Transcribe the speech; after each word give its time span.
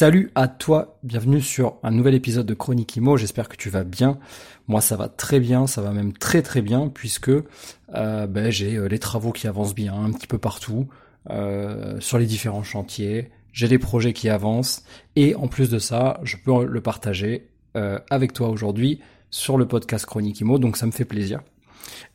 Salut 0.00 0.30
à 0.36 0.46
toi, 0.46 0.96
bienvenue 1.02 1.40
sur 1.40 1.78
un 1.82 1.90
nouvel 1.90 2.14
épisode 2.14 2.46
de 2.46 2.54
Chronique 2.54 2.94
Imo, 2.94 3.16
j'espère 3.16 3.48
que 3.48 3.56
tu 3.56 3.68
vas 3.68 3.82
bien. 3.82 4.20
Moi 4.68 4.80
ça 4.80 4.94
va 4.94 5.08
très 5.08 5.40
bien, 5.40 5.66
ça 5.66 5.82
va 5.82 5.90
même 5.90 6.12
très 6.12 6.40
très 6.40 6.62
bien 6.62 6.86
puisque 6.86 7.30
euh, 7.30 8.26
ben, 8.28 8.48
j'ai 8.48 8.76
euh, 8.76 8.86
les 8.86 9.00
travaux 9.00 9.32
qui 9.32 9.48
avancent 9.48 9.74
bien 9.74 9.92
un 9.92 10.12
petit 10.12 10.28
peu 10.28 10.38
partout, 10.38 10.86
euh, 11.30 11.98
sur 11.98 12.16
les 12.18 12.26
différents 12.26 12.62
chantiers, 12.62 13.32
j'ai 13.52 13.66
des 13.66 13.80
projets 13.80 14.12
qui 14.12 14.28
avancent 14.28 14.84
et 15.16 15.34
en 15.34 15.48
plus 15.48 15.68
de 15.68 15.80
ça 15.80 16.20
je 16.22 16.36
peux 16.36 16.64
le 16.64 16.80
partager 16.80 17.48
avec 17.74 18.32
toi 18.32 18.50
aujourd'hui 18.50 19.00
sur 19.30 19.58
le 19.58 19.66
podcast 19.66 20.06
Chronique 20.06 20.38
Imo, 20.38 20.60
donc 20.60 20.76
ça 20.76 20.86
me 20.86 20.92
fait 20.92 21.04
plaisir. 21.04 21.40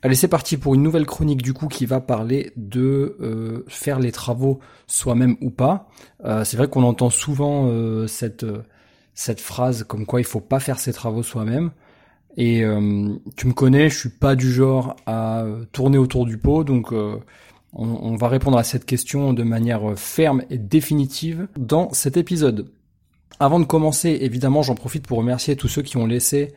Allez, 0.01 0.15
c'est 0.15 0.27
parti 0.27 0.57
pour 0.57 0.75
une 0.75 0.83
nouvelle 0.83 1.05
chronique 1.05 1.41
du 1.41 1.53
coup 1.53 1.69
qui 1.69 1.85
va 1.85 2.01
parler 2.01 2.51
de 2.57 3.17
euh, 3.21 3.63
faire 3.67 3.99
les 3.99 4.11
travaux 4.11 4.59
soi-même 4.85 5.37
ou 5.39 5.49
pas. 5.49 5.87
Euh, 6.25 6.43
c'est 6.43 6.57
vrai 6.57 6.67
qu'on 6.67 6.83
entend 6.83 7.09
souvent 7.09 7.67
euh, 7.67 8.05
cette 8.07 8.45
cette 9.13 9.39
phrase 9.39 9.83
comme 9.83 10.05
quoi 10.05 10.19
il 10.19 10.25
faut 10.25 10.41
pas 10.41 10.59
faire 10.59 10.79
ses 10.79 10.91
travaux 10.91 11.23
soi-même. 11.23 11.71
Et 12.35 12.63
tu 13.35 13.45
me 13.45 13.53
connais, 13.53 13.91
je 13.91 13.95
suis 13.99 14.09
pas 14.09 14.35
du 14.35 14.51
genre 14.51 14.95
à 15.05 15.45
tourner 15.71 15.99
autour 15.99 16.25
du 16.25 16.39
pot, 16.39 16.63
donc 16.63 16.91
on, 16.91 17.21
on, 17.73 18.15
va 18.15 18.27
répondre 18.27 18.57
à 18.57 18.63
cette 18.63 18.85
question 18.85 19.33
de 19.33 19.43
manière 19.43 19.93
ferme 19.95 20.41
et 20.49 20.57
définitive 20.57 21.47
dans 21.55 21.93
cet 21.93 22.17
épisode. 22.17 22.71
Avant 23.39 23.59
de 23.59 23.65
commencer, 23.65 24.17
évidemment, 24.21 24.63
j'en 24.63 24.73
profite 24.73 25.05
pour 25.05 25.19
remercier 25.19 25.55
tous 25.55 25.67
ceux 25.67 25.83
qui 25.83 25.97
ont 25.97 26.07
laissé 26.07 26.53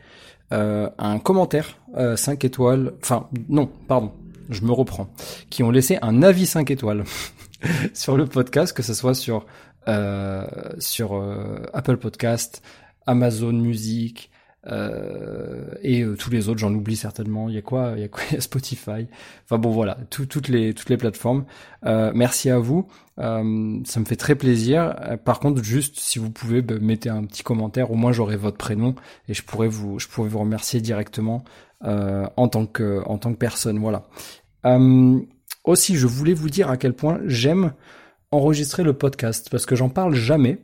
un 0.51 1.19
commentaire 1.19 1.77
euh, 1.95 2.15
5 2.15 2.43
étoiles, 2.45 2.93
enfin 3.01 3.27
non, 3.49 3.69
pardon, 3.87 4.11
je 4.49 4.61
me 4.61 4.71
reprends, 4.71 5.07
qui 5.49 5.63
ont 5.63 5.71
laissé 5.71 5.97
un 6.01 6.21
avis 6.21 6.45
5 6.45 6.69
étoiles 6.71 7.03
sur 7.93 8.17
le 8.17 8.25
podcast, 8.25 8.75
que 8.75 8.83
ce 8.83 8.93
soit 8.93 9.13
sur 9.13 9.45
euh, 9.87 10.45
sur 10.79 11.15
euh, 11.15 11.63
Apple 11.73 11.97
Podcast, 11.97 12.61
Amazon 13.05 13.53
Music, 13.53 14.29
euh, 14.65 15.65
et 15.81 16.01
euh, 16.01 16.15
tous 16.15 16.29
les 16.29 16.49
autres, 16.49 16.59
j'en 16.59 16.73
oublie 16.73 16.95
certainement. 16.95 17.49
Il 17.49 17.55
y 17.55 17.57
a 17.57 17.61
quoi 17.61 17.93
Il 17.95 18.01
y 18.01 18.03
a 18.03 18.07
quoi 18.07 18.23
Spotify. 18.39 19.07
Enfin 19.45 19.57
bon, 19.57 19.71
voilà, 19.71 19.97
toutes 20.09 20.47
les 20.47 20.73
toutes 20.73 20.89
les 20.89 20.97
plateformes. 20.97 21.45
Euh, 21.85 22.11
merci 22.13 22.49
à 22.49 22.59
vous. 22.59 22.87
ça 23.17 23.43
me 23.43 24.05
fait 24.05 24.15
très 24.15 24.35
plaisir. 24.35 24.95
par 25.23 25.39
contre, 25.39 25.63
juste 25.63 25.99
si 25.99 26.19
vous 26.19 26.29
pouvez 26.29 26.61
bah, 26.61 26.75
mettez 26.81 27.09
un 27.09 27.23
petit 27.23 27.43
commentaire, 27.43 27.91
au 27.91 27.95
moins 27.95 28.11
j'aurai 28.11 28.37
votre 28.37 28.57
prénom 28.57 28.95
et 29.27 29.33
je 29.33 29.43
pourrais 29.43 29.67
vous 29.69 29.99
je 29.99 30.07
vous 30.07 30.39
remercier 30.39 30.81
directement 30.81 31.43
en 31.83 32.47
tant 32.47 32.65
que 32.65 33.01
en 33.05 33.17
tant 33.17 33.31
que 33.31 33.37
personne. 33.37 33.79
Voilà. 33.79 34.07
aussi, 35.63 35.95
je 35.95 36.07
voulais 36.07 36.33
vous 36.33 36.49
dire 36.49 36.69
à 36.69 36.77
quel 36.77 36.93
point 36.93 37.19
j'aime 37.25 37.73
enregistrer 38.31 38.83
le 38.83 38.93
podcast 38.93 39.47
parce 39.49 39.65
que 39.65 39.75
j'en 39.75 39.89
parle 39.89 40.13
jamais 40.13 40.59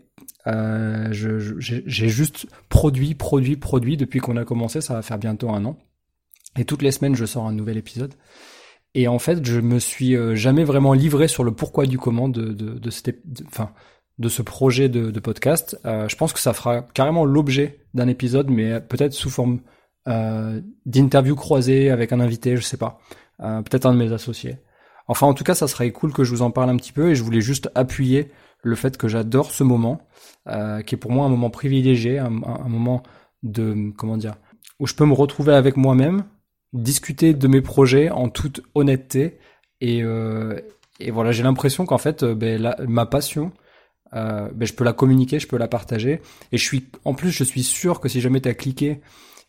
euh, 0.47 1.08
j'ai 1.11 2.09
juste 2.09 2.47
produit, 2.69 3.16
produit, 3.16 3.55
produit 3.55 3.97
depuis 3.97 4.19
qu'on 4.19 4.38
a 4.38 4.45
commencé. 4.45 4.81
Ça 4.81 4.94
va 4.95 5.02
faire 5.02 5.17
bientôt 5.17 5.50
un 5.50 5.66
an. 5.66 5.77
Et 6.58 6.66
toutes 6.66 6.81
les 6.81 6.91
semaines, 6.91 7.16
je 7.16 7.25
sors 7.25 7.45
un 7.47 7.53
nouvel 7.53 7.77
épisode. 7.77 8.13
Et 8.95 9.08
en 9.08 9.19
fait, 9.19 9.44
je 9.44 9.59
me 9.59 9.80
suis 9.80 10.16
euh, 10.16 10.35
jamais 10.35 10.63
vraiment 10.63 10.94
livré 10.94 11.28
sur 11.28 11.44
le 11.44 11.51
pourquoi 11.51 11.85
du 11.85 11.97
comment 11.97 12.29
de, 12.29 12.53
de, 12.53 12.78
de, 12.78 12.90
enfin, 13.47 13.72
de 14.19 14.29
ce 14.29 14.41
projet 14.41 14.90
de, 14.90 15.09
de 15.09 15.19
podcast. 15.19 15.79
Euh, 15.85 16.07
je 16.07 16.16
pense 16.16 16.34
que 16.34 16.40
ça 16.40 16.53
fera 16.53 16.84
carrément 16.94 17.25
l'objet 17.25 17.79
d'un 17.94 18.07
épisode, 18.07 18.50
mais 18.50 18.79
peut-être 18.81 19.13
sous 19.13 19.29
forme 19.29 19.62
euh, 20.07 20.62
d'interview 20.85 21.35
croisée 21.35 21.90
avec 21.90 22.12
un 22.12 22.19
invité, 22.19 22.57
je 22.57 22.62
sais 22.62 22.78
pas. 22.78 23.00
Euh, 23.40 23.62
peut-être 23.62 23.85
un 23.85 23.94
de 23.94 23.97
mes 23.97 24.12
associés. 24.12 24.57
Enfin, 25.07 25.28
en 25.28 25.34
tout 25.34 25.44
cas, 25.44 25.56
ça 25.56 25.67
serait 25.67 25.91
cool 25.91 26.13
que 26.13 26.23
je 26.23 26.31
vous 26.31 26.41
en 26.41 26.51
parle 26.51 26.69
un 26.69 26.78
petit 26.78 26.91
peu 26.91 27.09
et 27.09 27.16
je 27.16 27.23
voulais 27.23 27.41
juste 27.41 27.69
appuyer 27.75 28.31
le 28.63 28.75
fait 28.75 28.97
que 28.97 29.07
j'adore 29.07 29.51
ce 29.51 29.63
moment, 29.63 30.01
euh, 30.47 30.81
qui 30.81 30.96
est 30.96 30.97
pour 30.97 31.12
moi 31.12 31.25
un 31.25 31.29
moment 31.29 31.50
privilégié, 31.50 32.18
un, 32.18 32.29
moment 32.29 33.03
de 33.44 33.91
comment 33.97 34.18
dire, 34.18 34.35
où 34.79 34.88
je 34.88 34.96
peux 34.96 35.06
me 35.06 35.13
retrouver 35.13 35.53
avec 35.53 35.78
moi-même, 35.78 36.24
discuter 36.73 37.34
de 37.34 37.47
mes 37.47 37.62
projets 37.62 38.09
en 38.09 38.29
toute 38.29 38.62
honnêteté. 38.73 39.38
Et, 39.81 40.02
euh, 40.03 40.59
et 41.00 41.12
voilà, 41.12 41.31
j'ai 41.31 41.44
l'impression 41.44 41.85
qu'en 41.85 41.97
fait, 41.97 42.23
euh, 42.23 42.35
ben, 42.35 42.75
ma 42.88 43.06
passion, 43.06 43.52
euh, 44.16 44.50
ben, 44.53 44.66
je 44.66 44.73
peux 44.73 44.84
la 44.84 44.94
communiquer, 44.94 45.40
je 45.40 45.47
peux 45.47 45.57
la 45.57 45.68
partager. 45.68 46.22
Et 46.52 46.57
je 46.57 46.63
suis, 46.63 46.90
en 47.06 47.13
plus, 47.13 47.31
je 47.31 47.44
suis 47.44 47.63
sûr 47.63 48.00
que 48.00 48.09
si 48.09 48.22
jamais 48.22 48.41
tu 48.41 48.50
as 48.50 48.53
cliqué 48.53 49.02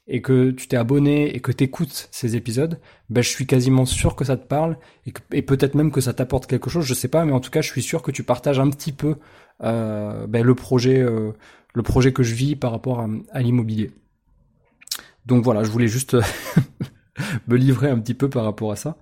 et 0.06 0.20
que 0.20 0.50
tu 0.50 0.68
t'es 0.68 0.76
abonné 0.76 1.34
et 1.34 1.40
que 1.40 1.50
tu 1.52 1.64
écoutes 1.64 2.08
ces 2.10 2.36
épisodes, 2.36 2.78
ben 3.08 3.22
je 3.22 3.28
suis 3.28 3.46
quasiment 3.46 3.86
sûr 3.86 4.16
que 4.16 4.24
ça 4.24 4.36
te 4.36 4.46
parle 4.46 4.76
et, 5.06 5.14
et 5.32 5.42
peut-être 5.42 5.74
même 5.74 5.90
que 5.90 6.00
ça 6.00 6.12
t'apporte 6.12 6.46
quelque 6.46 6.68
chose, 6.68 6.84
je 6.84 6.94
sais 6.94 7.08
pas, 7.08 7.24
mais 7.24 7.32
en 7.32 7.40
tout 7.40 7.50
cas 7.50 7.62
je 7.62 7.70
suis 7.70 7.82
sûr 7.82 8.02
que 8.02 8.10
tu 8.10 8.22
partages 8.22 8.60
un 8.60 8.68
petit 8.70 8.92
peu 8.92 9.16
euh, 9.62 10.26
ben 10.26 10.44
le 10.44 10.54
projet, 10.54 10.98
euh, 10.98 11.32
le 11.74 11.82
projet 11.82 12.12
que 12.12 12.22
je 12.22 12.34
vis 12.34 12.56
par 12.56 12.70
rapport 12.70 13.06
à, 13.32 13.40
l'immobilier. 13.40 13.90
Donc 15.26 15.44
voilà, 15.44 15.62
je 15.64 15.70
voulais 15.70 15.88
juste 15.88 16.16
me 17.48 17.56
livrer 17.56 17.88
un 17.88 17.98
petit 17.98 18.14
peu 18.14 18.28
par 18.28 18.44
rapport 18.44 18.72
à 18.72 18.76
ça. 18.76 18.96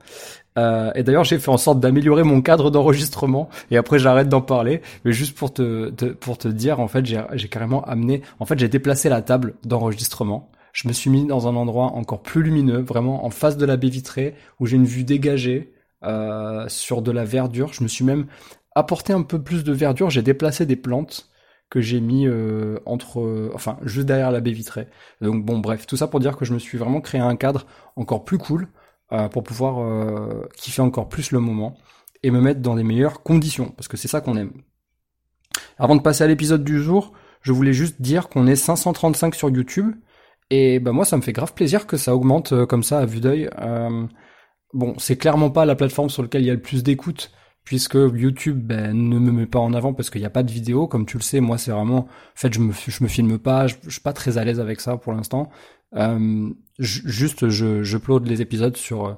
Euh, 0.58 0.92
et 0.94 1.02
d'ailleurs, 1.02 1.24
j'ai 1.24 1.38
fait 1.38 1.50
en 1.50 1.56
sorte 1.56 1.80
d'améliorer 1.80 2.22
mon 2.22 2.42
cadre 2.42 2.70
d'enregistrement. 2.70 3.48
Et 3.70 3.76
après, 3.76 3.98
j'arrête 3.98 4.28
d'en 4.28 4.42
parler. 4.42 4.82
Mais 5.04 5.12
juste 5.12 5.36
pour 5.36 5.52
te, 5.52 5.90
te, 5.90 6.04
pour 6.04 6.38
te 6.38 6.48
dire, 6.48 6.78
en 6.78 6.88
fait, 6.88 7.04
j'ai 7.06 7.48
carrément 7.48 7.82
amené. 7.84 8.22
En 8.38 8.44
fait, 8.44 8.58
j'ai 8.58 8.68
déplacé 8.68 9.08
la 9.08 9.22
table 9.22 9.54
d'enregistrement 9.64 10.50
je 10.72 10.88
me 10.88 10.92
suis 10.92 11.10
mis 11.10 11.26
dans 11.26 11.48
un 11.48 11.56
endroit 11.56 11.92
encore 11.92 12.22
plus 12.22 12.42
lumineux, 12.42 12.80
vraiment 12.80 13.24
en 13.24 13.30
face 13.30 13.56
de 13.56 13.66
la 13.66 13.76
baie 13.76 13.88
vitrée, 13.88 14.34
où 14.58 14.66
j'ai 14.66 14.76
une 14.76 14.86
vue 14.86 15.04
dégagée 15.04 15.74
euh, 16.02 16.66
sur 16.68 17.02
de 17.02 17.12
la 17.12 17.24
verdure. 17.24 17.72
Je 17.72 17.82
me 17.82 17.88
suis 17.88 18.04
même 18.04 18.26
apporté 18.74 19.12
un 19.12 19.22
peu 19.22 19.40
plus 19.40 19.64
de 19.64 19.72
verdure. 19.72 20.10
J'ai 20.10 20.22
déplacé 20.22 20.66
des 20.66 20.76
plantes 20.76 21.28
que 21.68 21.80
j'ai 21.80 22.00
mis 22.00 22.26
euh, 22.26 22.78
entre, 22.86 23.50
enfin, 23.54 23.78
juste 23.82 24.06
derrière 24.06 24.30
la 24.30 24.40
baie 24.40 24.52
vitrée. 24.52 24.88
Donc 25.20 25.44
bon, 25.44 25.58
bref, 25.58 25.86
tout 25.86 25.96
ça 25.96 26.08
pour 26.08 26.20
dire 26.20 26.36
que 26.36 26.44
je 26.44 26.54
me 26.54 26.58
suis 26.58 26.78
vraiment 26.78 27.00
créé 27.00 27.20
un 27.20 27.36
cadre 27.36 27.66
encore 27.96 28.24
plus 28.24 28.38
cool 28.38 28.68
euh, 29.12 29.28
pour 29.28 29.42
pouvoir 29.42 30.46
kiffer 30.56 30.82
encore 30.82 31.08
plus 31.08 31.32
le 31.32 31.40
moment 31.40 31.76
et 32.22 32.30
me 32.30 32.40
mettre 32.40 32.60
dans 32.60 32.76
des 32.76 32.84
meilleures 32.84 33.22
conditions, 33.22 33.70
parce 33.70 33.88
que 33.88 33.96
c'est 33.96 34.08
ça 34.08 34.20
qu'on 34.20 34.36
aime. 34.36 34.52
Avant 35.78 35.96
de 35.96 36.00
passer 36.00 36.24
à 36.24 36.26
l'épisode 36.26 36.64
du 36.64 36.80
jour, 36.80 37.12
je 37.42 37.52
voulais 37.52 37.72
juste 37.72 38.00
dire 38.00 38.28
qu'on 38.28 38.46
est 38.46 38.56
535 38.56 39.34
sur 39.34 39.50
YouTube. 39.50 39.94
Et 40.54 40.80
ben 40.80 40.92
moi, 40.92 41.06
ça 41.06 41.16
me 41.16 41.22
fait 41.22 41.32
grave 41.32 41.54
plaisir 41.54 41.86
que 41.86 41.96
ça 41.96 42.14
augmente 42.14 42.52
euh, 42.52 42.66
comme 42.66 42.82
ça 42.82 42.98
à 42.98 43.06
vue 43.06 43.20
d'œil. 43.20 43.48
Euh, 43.62 44.06
bon, 44.74 44.94
c'est 44.98 45.16
clairement 45.16 45.50
pas 45.50 45.64
la 45.64 45.74
plateforme 45.74 46.10
sur 46.10 46.22
laquelle 46.22 46.42
il 46.42 46.46
y 46.46 46.50
a 46.50 46.54
le 46.54 46.60
plus 46.60 46.82
d'écoute, 46.82 47.32
puisque 47.64 47.94
YouTube 47.94 48.58
ben, 48.62 48.92
ne 48.92 49.18
me 49.18 49.32
met 49.32 49.46
pas 49.46 49.60
en 49.60 49.72
avant 49.72 49.94
parce 49.94 50.10
qu'il 50.10 50.20
n'y 50.20 50.26
a 50.26 50.30
pas 50.30 50.42
de 50.42 50.52
vidéo. 50.52 50.86
Comme 50.86 51.06
tu 51.06 51.16
le 51.16 51.22
sais, 51.22 51.40
moi, 51.40 51.56
c'est 51.56 51.70
vraiment... 51.70 52.00
En 52.00 52.06
fait, 52.34 52.52
je 52.52 52.60
me, 52.60 52.70
je 52.70 53.02
me 53.02 53.08
filme 53.08 53.38
pas, 53.38 53.66
je, 53.66 53.76
suis 53.88 54.02
pas 54.02 54.12
très 54.12 54.36
à 54.36 54.44
l'aise 54.44 54.60
avec 54.60 54.82
ça 54.82 54.98
pour 54.98 55.14
l'instant. 55.14 55.48
Euh, 55.94 56.50
juste, 56.78 57.48
je, 57.48 57.82
je 57.82 58.18
les 58.28 58.42
épisodes 58.42 58.76
sur, 58.76 59.06
euh, 59.06 59.14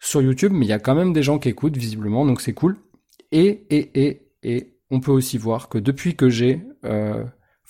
sur 0.00 0.20
YouTube, 0.20 0.52
mais 0.54 0.66
il 0.66 0.68
y 0.68 0.74
a 0.74 0.78
quand 0.78 0.94
même 0.94 1.14
des 1.14 1.22
gens 1.22 1.38
qui 1.38 1.48
écoutent, 1.48 1.78
visiblement, 1.78 2.26
donc 2.26 2.42
c'est 2.42 2.52
cool. 2.52 2.76
Et, 3.30 3.64
et, 3.70 4.04
et, 4.04 4.28
et, 4.42 4.76
on 4.90 5.00
peut 5.00 5.12
aussi 5.12 5.38
voir 5.38 5.70
que 5.70 5.78
depuis 5.78 6.14
que 6.14 6.28
j'ai... 6.28 6.60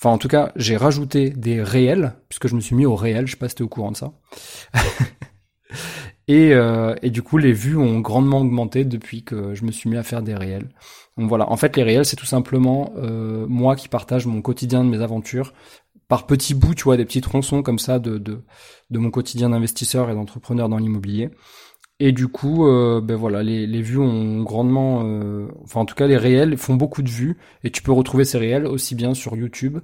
Enfin, 0.03 0.15
en 0.15 0.17
tout 0.17 0.27
cas, 0.27 0.51
j'ai 0.57 0.75
rajouté 0.75 1.29
des 1.29 1.63
réels, 1.63 2.15
puisque 2.27 2.49
je 2.49 2.55
me 2.55 2.59
suis 2.59 2.75
mis 2.75 2.85
au 2.85 2.93
réel, 2.93 3.25
je 3.25 3.31
sais 3.31 3.37
pas 3.37 3.47
si 3.47 3.55
t'es 3.55 3.63
au 3.63 3.69
courant 3.69 3.93
de 3.93 3.95
ça. 3.95 4.11
et, 6.27 6.53
euh, 6.53 6.93
et 7.01 7.09
du 7.09 7.21
coup, 7.21 7.37
les 7.37 7.53
vues 7.53 7.77
ont 7.77 8.01
grandement 8.01 8.41
augmenté 8.41 8.83
depuis 8.83 9.23
que 9.23 9.53
je 9.53 9.63
me 9.63 9.71
suis 9.71 9.89
mis 9.89 9.95
à 9.95 10.03
faire 10.03 10.21
des 10.21 10.35
réels. 10.35 10.67
Donc 11.17 11.29
voilà, 11.29 11.49
en 11.49 11.55
fait, 11.55 11.77
les 11.77 11.83
réels, 11.83 12.03
c'est 12.03 12.17
tout 12.17 12.25
simplement 12.25 12.91
euh, 12.97 13.45
moi 13.47 13.77
qui 13.77 13.87
partage 13.87 14.25
mon 14.25 14.41
quotidien 14.41 14.83
de 14.83 14.89
mes 14.89 15.01
aventures 15.01 15.53
par 16.09 16.27
petits 16.27 16.53
bouts, 16.53 16.75
tu 16.75 16.83
vois, 16.83 16.97
des 16.97 17.05
petits 17.05 17.21
tronçons 17.21 17.63
comme 17.63 17.79
ça 17.79 17.97
de, 17.97 18.17
de, 18.17 18.43
de 18.89 18.99
mon 18.99 19.09
quotidien 19.09 19.51
d'investisseur 19.51 20.09
et 20.09 20.15
d'entrepreneur 20.15 20.67
dans 20.67 20.79
l'immobilier. 20.79 21.29
Et 21.99 22.11
du 22.11 22.27
coup, 22.27 22.67
euh, 22.67 23.01
ben 23.01 23.15
voilà, 23.15 23.43
les, 23.43 23.67
les 23.67 23.81
vues 23.81 23.99
ont 23.99 24.41
grandement, 24.43 25.03
euh, 25.05 25.47
enfin 25.63 25.81
en 25.81 25.85
tout 25.85 25.95
cas 25.95 26.07
les 26.07 26.17
réels 26.17 26.57
font 26.57 26.73
beaucoup 26.75 27.01
de 27.01 27.09
vues 27.09 27.37
et 27.63 27.69
tu 27.69 27.81
peux 27.81 27.91
retrouver 27.91 28.25
ces 28.25 28.37
réels 28.37 28.65
aussi 28.65 28.95
bien 28.95 29.13
sur 29.13 29.35
YouTube 29.35 29.79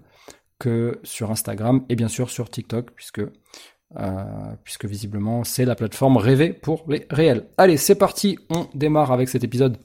que 0.58 1.00
sur 1.04 1.32
Instagram 1.32 1.86
et 1.88 1.96
bien 1.96 2.10
sûr 2.10 2.30
sur 2.30 2.50
TikTok 2.50 2.92
puisque 2.92 3.22
euh, 3.98 4.24
puisque 4.64 4.86
visiblement 4.86 5.44
c'est 5.44 5.66
la 5.66 5.76
plateforme 5.76 6.18
rêvée 6.18 6.52
pour 6.52 6.84
les 6.90 7.06
réels. 7.10 7.48
Allez, 7.58 7.78
c'est 7.78 7.96
parti, 7.96 8.38
on 8.50 8.68
démarre 8.74 9.12
avec 9.12 9.30
cet 9.30 9.44
épisode 9.44 9.78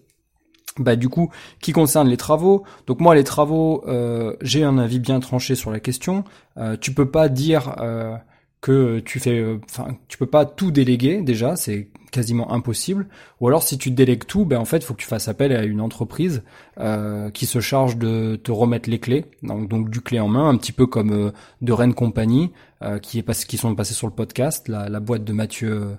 bah 0.79 0.97
du 0.97 1.09
coup 1.09 1.31
qui 1.61 1.73
concerne 1.73 2.09
les 2.09 2.17
travaux. 2.17 2.65
Donc 2.87 3.01
moi 3.01 3.15
les 3.15 3.25
travaux, 3.25 3.85
euh, 3.87 4.37
j'ai 4.41 4.65
un 4.65 4.79
avis 4.79 4.99
bien 4.99 5.21
tranché 5.21 5.55
sur 5.55 5.71
la 5.71 5.81
question. 5.81 6.25
Euh, 6.57 6.77
tu 6.81 6.93
peux 6.93 7.11
pas 7.11 7.29
dire 7.29 7.77
euh, 7.81 8.17
que 8.65 9.01
tu 9.01 9.21
fais, 9.21 9.41
euh, 9.41 9.59
enfin 9.69 9.99
tu 10.09 10.17
peux 10.17 10.27
pas 10.27 10.47
tout 10.47 10.71
déléguer 10.71 11.21
déjà, 11.21 11.55
c'est 11.55 11.89
quasiment 12.11 12.51
impossible. 12.51 13.07
Ou 13.41 13.49
alors 13.49 13.63
si 13.63 13.77
tu 13.77 13.91
délègues 13.91 14.25
tout, 14.25 14.47
ben 14.47 14.59
en 14.59 14.65
fait 14.65 14.83
faut 14.83 14.95
que 14.95 15.03
tu 15.03 15.07
fasses 15.07 15.29
appel 15.29 15.55
à 15.55 15.65
une 15.65 15.83
entreprise 15.83 16.43
euh, 16.81 17.29
qui 17.29 17.45
se 17.45 17.61
charge 17.61 17.99
de 17.99 18.37
te 18.37 18.51
remettre 18.51 18.89
les 18.89 18.99
clés, 18.99 19.27
donc, 19.43 19.91
du 19.91 20.01
clé 20.01 20.19
en 20.19 20.29
main, 20.29 20.49
un 20.49 20.57
petit 20.57 20.73
peu 20.73 20.87
comme 20.87 21.13
euh, 21.13 21.31
de 21.61 21.73
Rennes 21.73 21.95
Compagnie 21.95 22.53
qui 23.01 23.19
est 23.19 23.23
passé, 23.23 23.47
qui 23.47 23.57
sont 23.57 23.75
passés 23.75 23.95
sur 23.95 24.07
le 24.07 24.13
podcast, 24.13 24.69
la, 24.69 24.91
la 24.91 25.01
boîte 25.01 25.25
de 25.25 25.33
Mathieu 25.33 25.97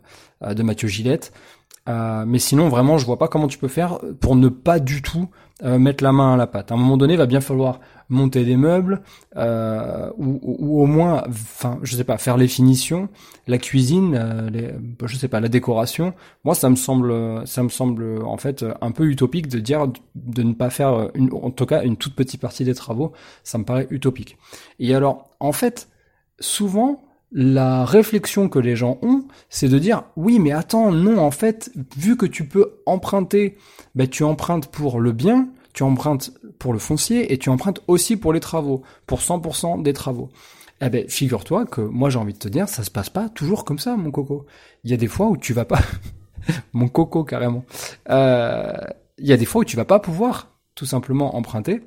de 0.48 0.62
Mathieu 0.62 0.88
Gillette. 0.88 1.34
Euh, 1.88 2.26
mais 2.26 2.40
sinon, 2.40 2.70
vraiment, 2.70 2.98
je 2.98 3.06
vois 3.06 3.18
pas 3.18 3.28
comment 3.28 3.48
tu 3.48 3.58
peux 3.58 3.68
faire 3.68 4.00
pour 4.20 4.36
ne 4.36 4.50
pas 4.50 4.80
du 4.80 5.02
tout 5.02 5.30
euh, 5.64 5.80
mettre 5.80 6.04
la 6.04 6.12
main 6.12 6.34
à 6.34 6.38
la 6.38 6.48
pâte. 6.48 6.72
À 6.72 6.76
un 6.76 6.78
moment 6.78 6.98
donné, 6.98 7.16
va 7.16 7.28
bien 7.28 7.40
falloir 7.40 7.80
monter 8.10 8.44
des 8.44 8.58
meubles 8.58 9.02
euh, 9.38 10.12
ou, 10.18 10.40
ou, 10.42 10.82
au 10.82 10.86
moins, 10.86 11.24
enfin, 11.30 11.80
je 11.82 11.96
sais 11.96 12.04
pas, 12.04 12.18
faire 12.18 12.36
les 12.36 12.48
finitions, 12.48 13.08
la 13.48 13.58
cuisine, 13.58 14.16
euh, 14.16 14.50
les, 14.50 14.74
je 15.06 15.16
sais 15.16 15.28
pas, 15.28 15.40
la 15.40 15.48
décoration. 15.48 16.14
Moi, 16.44 16.56
ça 16.56 16.70
me 16.70 16.76
semble, 16.76 17.48
ça 17.48 17.64
me 17.64 17.70
semble 17.70 18.22
en 18.24 18.38
fait 18.38 18.66
un 18.82 18.92
peu 18.92 19.06
utopique 19.06 19.48
de 19.48 19.60
dire 19.60 19.88
de 20.16 20.44
ne 20.44 20.54
pas 20.54 20.70
faire, 20.70 21.10
une, 21.14 21.30
en 21.34 21.52
tout 21.52 21.66
cas, 21.66 21.84
une 21.84 21.96
toute 21.96 22.16
petite 22.16 22.42
partie 22.42 22.66
des 22.66 22.76
travaux. 22.76 23.14
Ça 23.44 23.58
me 23.58 23.64
paraît 23.64 23.88
utopique. 23.92 24.38
Et 24.80 24.94
alors, 24.94 25.30
en 25.40 25.52
fait, 25.52 25.88
souvent 26.40 27.02
la 27.32 27.86
réflexion 27.86 28.50
que 28.50 28.60
les 28.60 28.76
gens 28.76 28.98
ont, 29.02 29.26
c'est 29.50 29.70
de 29.70 29.80
dire 29.80 30.04
oui, 30.16 30.40
mais 30.40 30.52
attends, 30.52 30.92
non, 30.92 31.18
en 31.18 31.32
fait, 31.32 31.72
vu 31.98 32.18
que 32.18 32.26
tu 32.26 32.48
peux 32.48 32.82
emprunter, 32.86 33.58
ben, 33.96 34.08
tu 34.08 34.24
empruntes 34.24 34.68
pour 34.68 35.00
le 35.00 35.12
bien, 35.12 35.50
tu 35.74 35.84
empruntes 35.84 36.32
pour 36.60 36.74
le 36.74 36.80
foncier 36.80 37.34
et 37.34 37.38
tu 37.38 37.50
empruntes 37.50 37.82
aussi 37.88 38.16
pour 38.16 38.32
les 38.32 38.40
travaux, 38.40 38.84
pour 39.06 39.20
100% 39.20 39.82
des 39.82 39.94
travaux. 39.94 40.30
Eh 40.82 40.90
ben, 40.90 41.08
figure-toi 41.10 41.66
que 41.66 41.82
moi 41.82 42.10
j'ai 42.10 42.20
envie 42.20 42.34
de 42.34 42.40
te 42.40 42.48
dire, 42.48 42.68
ça 42.68 42.84
se 42.84 42.92
passe 42.92 43.10
pas 43.10 43.30
toujours 43.30 43.66
comme 43.66 43.80
ça, 43.80 43.96
mon 43.96 44.12
coco. 44.12 44.46
Il 44.84 44.92
y 44.92 44.94
a 44.94 44.98
des 44.98 45.08
fois 45.08 45.28
où 45.28 45.38
tu 45.38 45.54
vas 45.54 45.66
pas, 45.66 45.80
mon 46.74 46.88
coco 46.88 47.24
carrément. 47.24 47.66
Euh, 48.10 48.74
il 49.18 49.28
y 49.28 49.34
a 49.34 49.38
des 49.38 49.46
fois 49.46 49.62
où 49.62 49.66
tu 49.66 49.78
vas 49.78 49.86
pas 49.86 50.00
pouvoir 50.00 50.52
tout 50.76 50.86
simplement 50.86 51.36
emprunter 51.36 51.82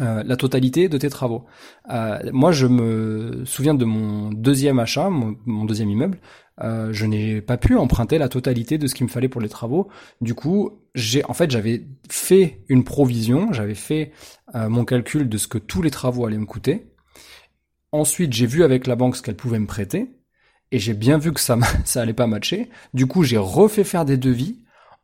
euh, 0.00 0.22
la 0.24 0.36
totalité 0.36 0.88
de 0.88 0.96
tes 0.98 1.10
travaux. 1.10 1.44
Euh, 1.90 2.18
moi, 2.32 2.52
je 2.52 2.66
me 2.66 3.44
souviens 3.44 3.74
de 3.74 3.84
mon 3.84 4.30
deuxième 4.30 4.78
achat, 4.78 5.10
mon, 5.10 5.64
deuxième 5.64 5.90
immeuble. 5.90 6.18
Euh, 6.62 6.92
je 6.92 7.06
n'ai 7.06 7.40
pas 7.40 7.56
pu 7.56 7.76
emprunter 7.76 8.18
la 8.18 8.28
totalité 8.28 8.78
de 8.78 8.86
ce 8.86 8.94
qu'il 8.94 9.06
me 9.06 9.10
fallait 9.10 9.28
pour 9.28 9.40
les 9.40 9.48
travaux. 9.48 9.88
Du 10.20 10.34
coup, 10.34 10.80
j'ai, 10.94 11.24
en 11.24 11.34
fait, 11.34 11.50
j'avais 11.50 11.86
fait 12.08 12.62
une 12.68 12.84
provision, 12.84 13.52
j'avais 13.52 13.74
fait 13.74 14.12
mon 14.54 14.84
calcul 14.84 15.28
de 15.28 15.38
ce 15.38 15.46
que 15.46 15.58
tous 15.58 15.80
les 15.82 15.90
travaux 15.90 16.26
allaient 16.26 16.38
me 16.38 16.46
coûter. 16.46 16.86
Ensuite, 17.92 18.32
j'ai 18.32 18.46
vu 18.46 18.64
avec 18.64 18.86
la 18.86 18.96
banque 18.96 19.16
ce 19.16 19.22
qu'elle 19.22 19.36
pouvait 19.36 19.58
me 19.58 19.66
prêter, 19.66 20.10
et 20.72 20.78
j'ai 20.78 20.94
bien 20.94 21.18
vu 21.18 21.32
que 21.32 21.40
ça, 21.40 21.58
ça 21.84 22.02
allait 22.02 22.14
pas 22.14 22.26
matcher. 22.26 22.68
Du 22.94 23.06
coup, 23.06 23.22
j'ai 23.22 23.38
refait 23.38 23.84
faire 23.84 24.04
des 24.04 24.16
devis 24.16 24.60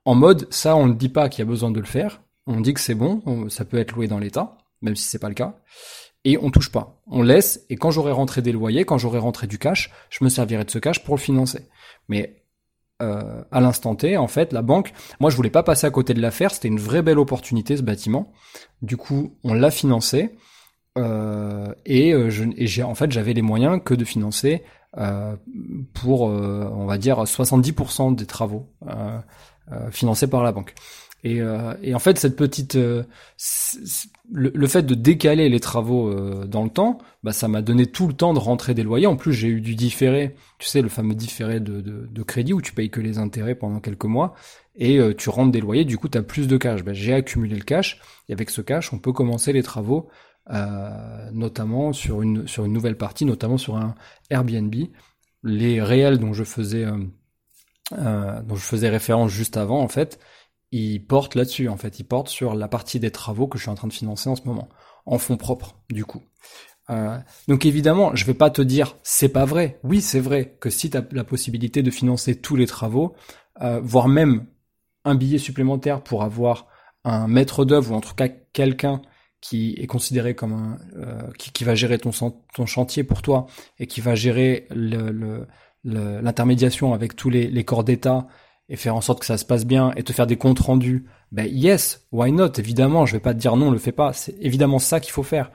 en 0.06 0.14
mode 0.14 0.46
ça, 0.52 0.76
on 0.76 0.86
ne 0.86 0.94
dit 0.94 1.08
pas 1.08 1.28
qu'il 1.28 1.40
y 1.40 1.42
a 1.42 1.50
besoin 1.50 1.70
de 1.70 1.80
le 1.80 1.86
faire. 1.86 2.22
On 2.46 2.60
dit 2.60 2.74
que 2.74 2.80
c'est 2.80 2.94
bon, 2.94 3.48
ça 3.50 3.64
peut 3.64 3.76
être 3.76 3.92
loué 3.92 4.06
dans 4.06 4.20
l'état 4.20 4.56
même 4.86 4.96
si 4.96 5.04
c'est 5.04 5.18
pas 5.18 5.28
le 5.28 5.34
cas. 5.34 5.56
Et 6.24 6.38
on 6.38 6.50
touche 6.50 6.72
pas. 6.72 7.00
On 7.06 7.22
laisse, 7.22 7.64
et 7.70 7.76
quand 7.76 7.90
j'aurai 7.90 8.10
rentré 8.10 8.42
des 8.42 8.50
loyers, 8.50 8.84
quand 8.84 8.98
j'aurai 8.98 9.18
rentré 9.18 9.46
du 9.46 9.58
cash, 9.58 9.92
je 10.10 10.24
me 10.24 10.28
servirai 10.28 10.64
de 10.64 10.70
ce 10.70 10.78
cash 10.78 11.04
pour 11.04 11.14
le 11.14 11.20
financer. 11.20 11.68
Mais 12.08 12.42
euh, 13.02 13.42
à 13.52 13.60
l'instant 13.60 13.94
T, 13.94 14.16
en 14.16 14.26
fait, 14.26 14.52
la 14.52 14.62
banque, 14.62 14.92
moi 15.20 15.28
je 15.30 15.36
voulais 15.36 15.50
pas 15.50 15.62
passer 15.62 15.86
à 15.86 15.90
côté 15.90 16.14
de 16.14 16.20
l'affaire, 16.20 16.52
c'était 16.52 16.68
une 16.68 16.80
vraie 16.80 17.02
belle 17.02 17.18
opportunité 17.18 17.76
ce 17.76 17.82
bâtiment. 17.82 18.32
Du 18.80 18.96
coup, 18.96 19.36
on 19.44 19.54
l'a 19.54 19.70
financé. 19.70 20.36
Euh, 20.96 21.74
et, 21.84 22.14
euh, 22.14 22.30
je, 22.30 22.44
et 22.56 22.66
j'ai 22.66 22.82
en 22.82 22.94
fait 22.94 23.12
j'avais 23.12 23.34
les 23.34 23.42
moyens 23.42 23.80
que 23.84 23.92
de 23.92 24.04
financer 24.04 24.62
pour 25.92 26.22
on 26.22 26.86
va 26.86 26.96
dire 26.96 27.22
70% 27.24 28.14
des 28.14 28.24
travaux 28.24 28.66
financés 29.90 30.26
par 30.26 30.42
la 30.42 30.52
banque. 30.52 30.72
Et, 31.24 31.40
euh, 31.40 31.74
et, 31.82 31.94
en 31.94 31.98
fait, 31.98 32.18
cette 32.18 32.36
petite, 32.36 32.76
euh, 32.76 33.02
le, 34.30 34.66
fait 34.66 34.82
de 34.82 34.94
décaler 34.94 35.48
les 35.48 35.60
travaux 35.60 36.08
euh, 36.08 36.46
dans 36.46 36.62
le 36.62 36.70
temps, 36.70 36.98
bah, 37.22 37.32
ça 37.32 37.48
m'a 37.48 37.62
donné 37.62 37.86
tout 37.86 38.06
le 38.06 38.12
temps 38.12 38.34
de 38.34 38.38
rentrer 38.38 38.74
des 38.74 38.82
loyers. 38.82 39.06
En 39.06 39.16
plus, 39.16 39.32
j'ai 39.32 39.48
eu 39.48 39.60
du 39.60 39.74
différé, 39.74 40.36
tu 40.58 40.68
sais, 40.68 40.82
le 40.82 40.88
fameux 40.88 41.14
différé 41.14 41.58
de, 41.58 41.80
de, 41.80 42.06
de, 42.08 42.22
crédit 42.22 42.52
où 42.52 42.60
tu 42.60 42.72
payes 42.72 42.90
que 42.90 43.00
les 43.00 43.18
intérêts 43.18 43.54
pendant 43.54 43.80
quelques 43.80 44.04
mois 44.04 44.34
et 44.76 45.00
tu 45.16 45.30
rentres 45.30 45.52
des 45.52 45.60
loyers. 45.60 45.84
Du 45.84 45.96
coup, 45.96 46.08
tu 46.08 46.18
as 46.18 46.22
plus 46.22 46.48
de 46.48 46.56
cash. 46.58 46.84
Bah, 46.84 46.92
j'ai 46.92 47.14
accumulé 47.14 47.56
le 47.56 47.64
cash 47.64 48.00
et 48.28 48.32
avec 48.32 48.50
ce 48.50 48.60
cash, 48.60 48.92
on 48.92 48.98
peut 48.98 49.12
commencer 49.12 49.52
les 49.52 49.62
travaux, 49.62 50.08
notamment 51.32 51.92
sur 51.92 52.20
une 52.22 52.46
sur 52.46 52.66
une 52.66 52.72
nouvelle 52.72 52.96
partie, 52.96 53.24
notamment 53.24 53.56
sur 53.56 53.76
un 53.76 53.94
Airbnb. 54.30 54.74
Les 55.42 55.82
réels 55.82 56.18
dont 56.18 56.34
je 56.34 56.44
faisais 56.44 56.84
dont 57.90 58.54
je 58.54 58.62
faisais 58.62 58.90
référence 58.90 59.30
juste 59.30 59.56
avant, 59.56 59.80
en 59.80 59.88
fait 59.88 60.20
il 60.76 61.06
porte 61.06 61.34
là-dessus, 61.34 61.68
en 61.68 61.76
fait. 61.76 61.98
Il 61.98 62.04
porte 62.04 62.28
sur 62.28 62.54
la 62.54 62.68
partie 62.68 63.00
des 63.00 63.10
travaux 63.10 63.46
que 63.48 63.58
je 63.58 63.62
suis 63.64 63.70
en 63.70 63.74
train 63.74 63.88
de 63.88 63.92
financer 63.92 64.28
en 64.28 64.36
ce 64.36 64.42
moment, 64.44 64.68
en 65.06 65.18
fonds 65.18 65.36
propres, 65.36 65.76
du 65.90 66.04
coup. 66.04 66.22
Euh, 66.90 67.18
donc 67.48 67.66
évidemment, 67.66 68.14
je 68.14 68.24
vais 68.24 68.34
pas 68.34 68.50
te 68.50 68.62
dire 68.62 68.96
c'est 69.02 69.28
pas 69.28 69.44
vrai. 69.44 69.80
Oui, 69.82 70.00
c'est 70.00 70.20
vrai 70.20 70.56
que 70.60 70.70
si 70.70 70.90
tu 70.90 70.96
as 70.96 71.04
la 71.10 71.24
possibilité 71.24 71.82
de 71.82 71.90
financer 71.90 72.40
tous 72.40 72.56
les 72.56 72.66
travaux, 72.66 73.14
euh, 73.62 73.80
voire 73.82 74.08
même 74.08 74.46
un 75.04 75.14
billet 75.14 75.38
supplémentaire 75.38 76.02
pour 76.02 76.22
avoir 76.22 76.66
un 77.04 77.26
maître 77.28 77.64
d'œuvre 77.64 77.92
ou 77.92 77.94
en 77.94 78.00
tout 78.00 78.14
cas 78.14 78.28
quelqu'un 78.28 79.02
qui 79.40 79.74
est 79.78 79.86
considéré 79.86 80.34
comme 80.34 80.52
un 80.52 80.78
euh, 80.96 81.30
qui, 81.38 81.64
va 81.64 81.74
gérer 81.74 81.98
ton, 81.98 82.10
chantier 82.66 83.04
pour 83.04 83.22
toi 83.22 83.46
et 83.78 83.86
qui 83.86 84.00
va 84.00 84.14
gérer 84.14 84.66
l'intermédiation 85.84 86.94
avec 86.94 87.14
tous 87.14 87.30
les 87.30 87.64
corps 87.64 87.84
d'État 87.84 88.26
et 88.68 88.76
faire 88.76 88.96
en 88.96 89.00
sorte 89.00 89.20
que 89.20 89.26
ça 89.26 89.38
se 89.38 89.44
passe 89.44 89.64
bien 89.64 89.92
et 89.96 90.02
te 90.02 90.12
faire 90.12 90.26
des 90.26 90.36
comptes 90.36 90.58
rendus, 90.58 91.06
ben 91.32 91.46
yes, 91.46 92.06
why 92.12 92.32
not? 92.32 92.52
Évidemment, 92.58 93.06
je 93.06 93.12
vais 93.12 93.20
pas 93.20 93.34
te 93.34 93.38
dire 93.38 93.56
non, 93.56 93.70
le 93.70 93.78
fais 93.78 93.92
pas. 93.92 94.12
C'est 94.12 94.36
évidemment 94.40 94.78
ça 94.78 95.00
qu'il 95.00 95.12
faut 95.12 95.22
faire. 95.22 95.50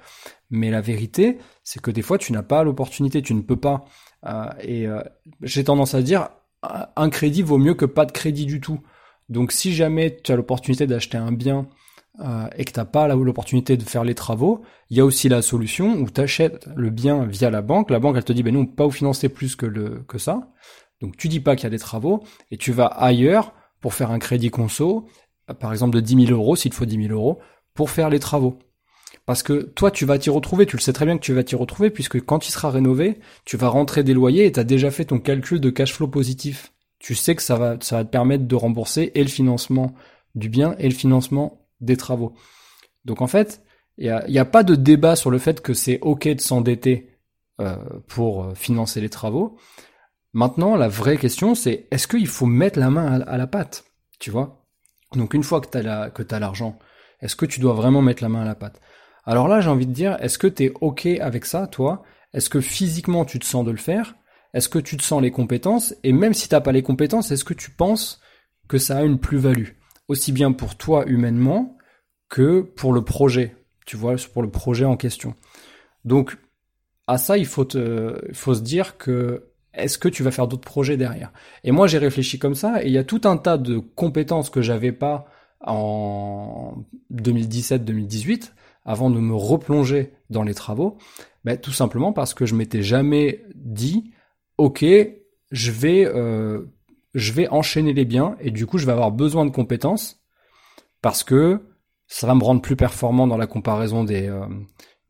Mais 0.49 0.69
la 0.69 0.81
vérité, 0.81 1.37
c'est 1.63 1.81
que 1.81 1.91
des 1.91 2.01
fois, 2.01 2.17
tu 2.17 2.33
n'as 2.33 2.43
pas 2.43 2.63
l'opportunité, 2.63 3.21
tu 3.21 3.33
ne 3.33 3.41
peux 3.41 3.55
pas. 3.55 3.85
Euh, 4.25 4.49
et 4.61 4.87
euh, 4.87 5.01
j'ai 5.41 5.63
tendance 5.63 5.93
à 5.93 6.01
dire, 6.01 6.29
un 6.95 7.09
crédit 7.09 7.41
vaut 7.41 7.57
mieux 7.57 7.73
que 7.73 7.85
pas 7.85 8.05
de 8.05 8.11
crédit 8.11 8.45
du 8.45 8.59
tout. 8.59 8.79
Donc, 9.29 9.51
si 9.51 9.73
jamais 9.73 10.19
tu 10.23 10.31
as 10.31 10.35
l'opportunité 10.35 10.87
d'acheter 10.87 11.17
un 11.17 11.31
bien 11.31 11.67
euh, 12.19 12.47
et 12.57 12.65
que 12.65 12.71
t'as 12.73 12.85
pas 12.85 13.07
l'opportunité 13.07 13.77
de 13.77 13.83
faire 13.83 14.03
les 14.03 14.13
travaux, 14.13 14.61
il 14.89 14.97
y 14.97 14.99
a 14.99 15.05
aussi 15.05 15.29
la 15.29 15.41
solution 15.41 15.93
où 15.95 16.09
tu 16.09 16.19
achètes 16.19 16.67
le 16.75 16.89
bien 16.89 17.25
via 17.25 17.49
la 17.49 17.61
banque. 17.61 17.89
La 17.89 17.99
banque, 17.99 18.17
elle 18.17 18.25
te 18.25 18.33
dit, 18.33 18.43
ben 18.43 18.53
peut 18.65 18.75
pas 18.75 18.85
vous 18.85 18.91
financer 18.91 19.29
plus 19.29 19.55
que 19.55 19.65
le 19.65 20.03
que 20.07 20.17
ça. 20.17 20.49
Donc 21.01 21.17
tu 21.17 21.27
dis 21.27 21.39
pas 21.39 21.55
qu'il 21.55 21.63
y 21.63 21.67
a 21.67 21.71
des 21.71 21.79
travaux 21.79 22.23
et 22.51 22.57
tu 22.57 22.71
vas 22.71 22.85
ailleurs 22.85 23.53
pour 23.79 23.93
faire 23.93 24.11
un 24.11 24.19
crédit 24.19 24.51
conso, 24.51 25.07
par 25.59 25.71
exemple 25.71 25.95
de 25.95 26.01
10 26.01 26.27
000 26.27 26.39
euros, 26.39 26.55
s'il 26.55 26.73
faut 26.73 26.85
10 26.85 27.07
000 27.07 27.13
euros, 27.13 27.39
pour 27.73 27.89
faire 27.89 28.09
les 28.09 28.19
travaux. 28.19 28.59
Parce 29.25 29.43
que 29.43 29.61
toi, 29.61 29.91
tu 29.91 30.05
vas 30.05 30.17
t'y 30.17 30.29
retrouver, 30.29 30.65
tu 30.65 30.75
le 30.75 30.81
sais 30.81 30.93
très 30.93 31.05
bien 31.05 31.17
que 31.17 31.23
tu 31.23 31.33
vas 31.33 31.43
t'y 31.43 31.55
retrouver, 31.55 31.89
puisque 31.89 32.21
quand 32.21 32.47
il 32.47 32.51
sera 32.51 32.69
rénové, 32.69 33.19
tu 33.45 33.57
vas 33.57 33.67
rentrer 33.67 34.03
des 34.03 34.13
loyers 34.13 34.45
et 34.45 34.51
tu 34.51 34.59
as 34.59 34.63
déjà 34.63 34.91
fait 34.91 35.05
ton 35.05 35.19
calcul 35.19 35.59
de 35.59 35.69
cash 35.69 35.93
flow 35.93 36.07
positif. 36.07 36.73
Tu 36.99 37.15
sais 37.15 37.35
que 37.35 37.41
ça 37.41 37.55
va, 37.55 37.77
ça 37.81 37.97
va 37.97 38.05
te 38.05 38.09
permettre 38.09 38.45
de 38.45 38.55
rembourser 38.55 39.11
et 39.15 39.23
le 39.23 39.29
financement 39.29 39.93
du 40.35 40.49
bien 40.49 40.75
et 40.79 40.87
le 40.87 40.95
financement 40.95 41.65
des 41.81 41.97
travaux. 41.97 42.33
Donc 43.05 43.21
en 43.21 43.27
fait, 43.27 43.63
il 43.97 44.05
n'y 44.27 44.37
a, 44.37 44.41
a, 44.41 44.45
pas 44.45 44.63
de 44.63 44.75
débat 44.75 45.15
sur 45.15 45.31
le 45.31 45.37
fait 45.37 45.61
que 45.61 45.73
c'est 45.73 45.99
OK 46.01 46.27
de 46.27 46.41
s'endetter 46.41 47.09
euh, 47.59 47.75
pour 48.07 48.43
euh, 48.43 48.55
financer 48.55 49.01
les 49.01 49.09
travaux. 49.09 49.57
Maintenant, 50.33 50.75
la 50.75 50.87
vraie 50.87 51.17
question, 51.17 51.55
c'est 51.55 51.87
est-ce 51.91 52.07
qu'il 52.07 52.27
faut 52.27 52.45
mettre 52.45 52.79
la 52.79 52.89
main 52.89 53.21
à, 53.21 53.37
la 53.37 53.47
pâte 53.47 53.83
Tu 54.19 54.31
vois? 54.31 54.65
Donc 55.13 55.33
une 55.33 55.43
fois 55.43 55.59
que 55.59 55.67
tu 55.69 55.77
as 56.35 56.39
l'argent, 56.39 56.79
est-ce 57.19 57.35
que 57.35 57.45
tu 57.45 57.59
dois 57.59 57.73
vraiment 57.73 58.01
mettre 58.01 58.23
la 58.23 58.29
main 58.29 58.41
à 58.41 58.45
la 58.45 58.55
pâte? 58.55 58.79
Alors 59.25 59.47
là, 59.47 59.61
j'ai 59.61 59.69
envie 59.69 59.85
de 59.85 59.93
dire, 59.93 60.17
est-ce 60.21 60.37
que 60.37 60.47
tu 60.47 60.65
es 60.65 60.73
OK 60.81 61.05
avec 61.05 61.45
ça, 61.45 61.67
toi? 61.67 62.03
Est-ce 62.33 62.49
que 62.49 62.61
physiquement 62.61 63.25
tu 63.25 63.39
te 63.39 63.45
sens 63.45 63.65
de 63.65 63.71
le 63.71 63.77
faire? 63.77 64.15
Est-ce 64.53 64.69
que 64.69 64.79
tu 64.79 64.97
te 64.97 65.03
sens 65.03 65.21
les 65.21 65.31
compétences? 65.31 65.93
Et 66.03 66.13
même 66.13 66.33
si 66.33 66.49
t'as 66.49 66.61
pas 66.61 66.71
les 66.71 66.83
compétences, 66.83 67.31
est-ce 67.31 67.43
que 67.43 67.53
tu 67.53 67.71
penses 67.71 68.21
que 68.67 68.77
ça 68.77 68.97
a 68.97 69.03
une 69.03 69.19
plus-value? 69.19 69.69
Aussi 70.07 70.31
bien 70.31 70.51
pour 70.51 70.75
toi 70.75 71.05
humainement 71.07 71.77
que 72.29 72.61
pour 72.61 72.93
le 72.93 73.03
projet, 73.03 73.55
tu 73.85 73.97
vois, 73.97 74.15
pour 74.33 74.41
le 74.41 74.49
projet 74.49 74.85
en 74.85 74.97
question. 74.97 75.35
Donc, 76.05 76.37
à 77.07 77.17
ça, 77.17 77.37
il 77.37 77.45
faut, 77.45 77.65
te, 77.65 78.19
il 78.29 78.35
faut 78.35 78.53
se 78.53 78.61
dire 78.61 78.97
que 78.97 79.50
est-ce 79.73 79.97
que 79.97 80.09
tu 80.09 80.23
vas 80.23 80.31
faire 80.31 80.47
d'autres 80.47 80.69
projets 80.69 80.97
derrière? 80.97 81.31
Et 81.63 81.71
moi, 81.71 81.87
j'ai 81.87 81.97
réfléchi 81.97 82.39
comme 82.39 82.55
ça, 82.55 82.83
et 82.83 82.87
il 82.87 82.93
y 82.93 82.97
a 82.97 83.03
tout 83.03 83.21
un 83.25 83.37
tas 83.37 83.57
de 83.57 83.77
compétences 83.77 84.49
que 84.49 84.61
j'avais 84.61 84.91
pas 84.91 85.25
en 85.61 86.75
2017-2018, 87.13 88.51
avant 88.83 89.09
de 89.09 89.19
me 89.19 89.35
replonger 89.35 90.13
dans 90.29 90.43
les 90.43 90.53
travaux, 90.53 90.97
ben, 91.43 91.57
tout 91.57 91.71
simplement 91.71 92.13
parce 92.13 92.33
que 92.33 92.45
je 92.45 92.55
m'étais 92.55 92.81
jamais 92.81 93.45
dit, 93.53 94.11
ok, 94.57 94.83
je 95.51 95.71
vais, 95.71 96.05
euh, 96.05 96.65
je 97.13 97.31
vais 97.33 97.47
enchaîner 97.49 97.93
les 97.93 98.05
biens, 98.05 98.35
et 98.39 98.51
du 98.51 98.65
coup, 98.65 98.77
je 98.77 98.85
vais 98.85 98.91
avoir 98.91 99.11
besoin 99.11 99.45
de 99.45 99.51
compétences 99.51 100.21
parce 101.01 101.23
que 101.23 101.61
ça 102.07 102.27
va 102.27 102.35
me 102.35 102.43
rendre 102.43 102.61
plus 102.61 102.75
performant 102.75 103.27
dans 103.27 103.37
la 103.37 103.47
comparaison 103.47 104.03
des 104.03 104.27
euh, 104.27 104.45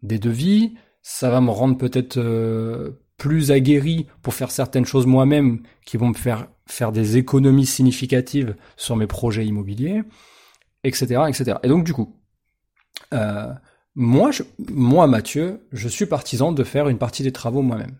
des 0.03 0.19
devis, 0.19 0.75
ça 1.01 1.29
va 1.29 1.41
me 1.41 1.49
rendre 1.49 1.77
peut-être 1.77 2.17
euh, 2.17 2.91
plus 3.21 3.51
aguerri 3.51 4.07
pour 4.23 4.33
faire 4.33 4.49
certaines 4.49 4.85
choses 4.85 5.05
moi-même 5.05 5.61
qui 5.85 5.95
vont 5.97 6.07
me 6.07 6.15
faire 6.15 6.47
faire 6.65 6.91
des 6.91 7.17
économies 7.17 7.67
significatives 7.67 8.55
sur 8.77 8.95
mes 8.95 9.05
projets 9.05 9.45
immobiliers, 9.45 10.01
etc., 10.83 11.21
etc. 11.27 11.59
Et 11.61 11.67
donc 11.67 11.83
du 11.83 11.93
coup, 11.93 12.15
euh, 13.13 13.53
moi, 13.93 14.31
moi 14.71 15.05
Mathieu, 15.05 15.67
je 15.71 15.87
suis 15.87 16.07
partisan 16.07 16.51
de 16.51 16.63
faire 16.63 16.89
une 16.89 16.97
partie 16.97 17.21
des 17.21 17.31
travaux 17.31 17.61
moi-même. 17.61 17.95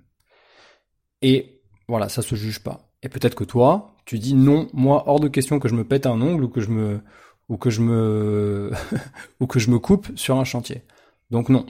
Et 1.21 1.61
voilà, 1.87 2.09
ça 2.09 2.23
se 2.23 2.33
juge 2.33 2.63
pas. 2.63 2.91
Et 3.03 3.09
peut-être 3.09 3.35
que 3.35 3.43
toi, 3.43 3.97
tu 4.05 4.17
dis 4.17 4.33
non, 4.33 4.69
moi 4.73 5.03
hors 5.05 5.19
de 5.19 5.27
question 5.27 5.59
que 5.59 5.67
je 5.67 5.75
me 5.75 5.83
pète 5.83 6.07
un 6.07 6.19
ongle 6.19 6.45
ou 6.45 6.49
que 6.49 6.61
je 6.61 6.71
me 6.71 6.99
ou 7.47 7.57
que 7.57 7.69
je 7.69 7.81
me 7.81 8.71
ou 9.39 9.45
que 9.45 9.59
je 9.59 9.69
me 9.69 9.77
coupe 9.77 10.07
sur 10.15 10.37
un 10.37 10.45
chantier. 10.45 10.81
Donc 11.29 11.49
non. 11.49 11.67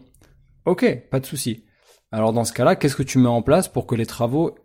Ok, 0.64 0.86
pas 1.10 1.20
de 1.20 1.26
souci. 1.26 1.66
Alors 2.12 2.34
dans 2.34 2.44
ce 2.44 2.54
cas-là, 2.54 2.76
qu'est-ce 2.76 2.96
que 2.96 3.04
tu 3.04 3.18
mets 3.18 3.28
en 3.28 3.42
place 3.42 3.68
pour 3.68 3.88
que 3.88 3.96
les 3.96 4.06
travaux 4.06 4.56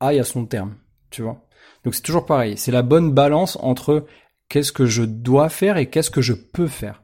aillent 0.00 0.18
à 0.18 0.24
son 0.24 0.46
terme, 0.46 0.74
tu 1.10 1.22
vois? 1.22 1.44
Donc 1.84 1.94
c'est 1.94 2.02
toujours 2.02 2.26
pareil, 2.26 2.56
c'est 2.56 2.72
la 2.72 2.82
bonne 2.82 3.12
balance 3.12 3.56
entre 3.60 4.06
qu'est-ce 4.48 4.72
que 4.72 4.86
je 4.86 5.02
dois 5.02 5.48
faire 5.48 5.76
et 5.76 5.88
qu'est-ce 5.88 6.10
que 6.10 6.22
je 6.22 6.32
peux 6.32 6.66
faire. 6.66 7.02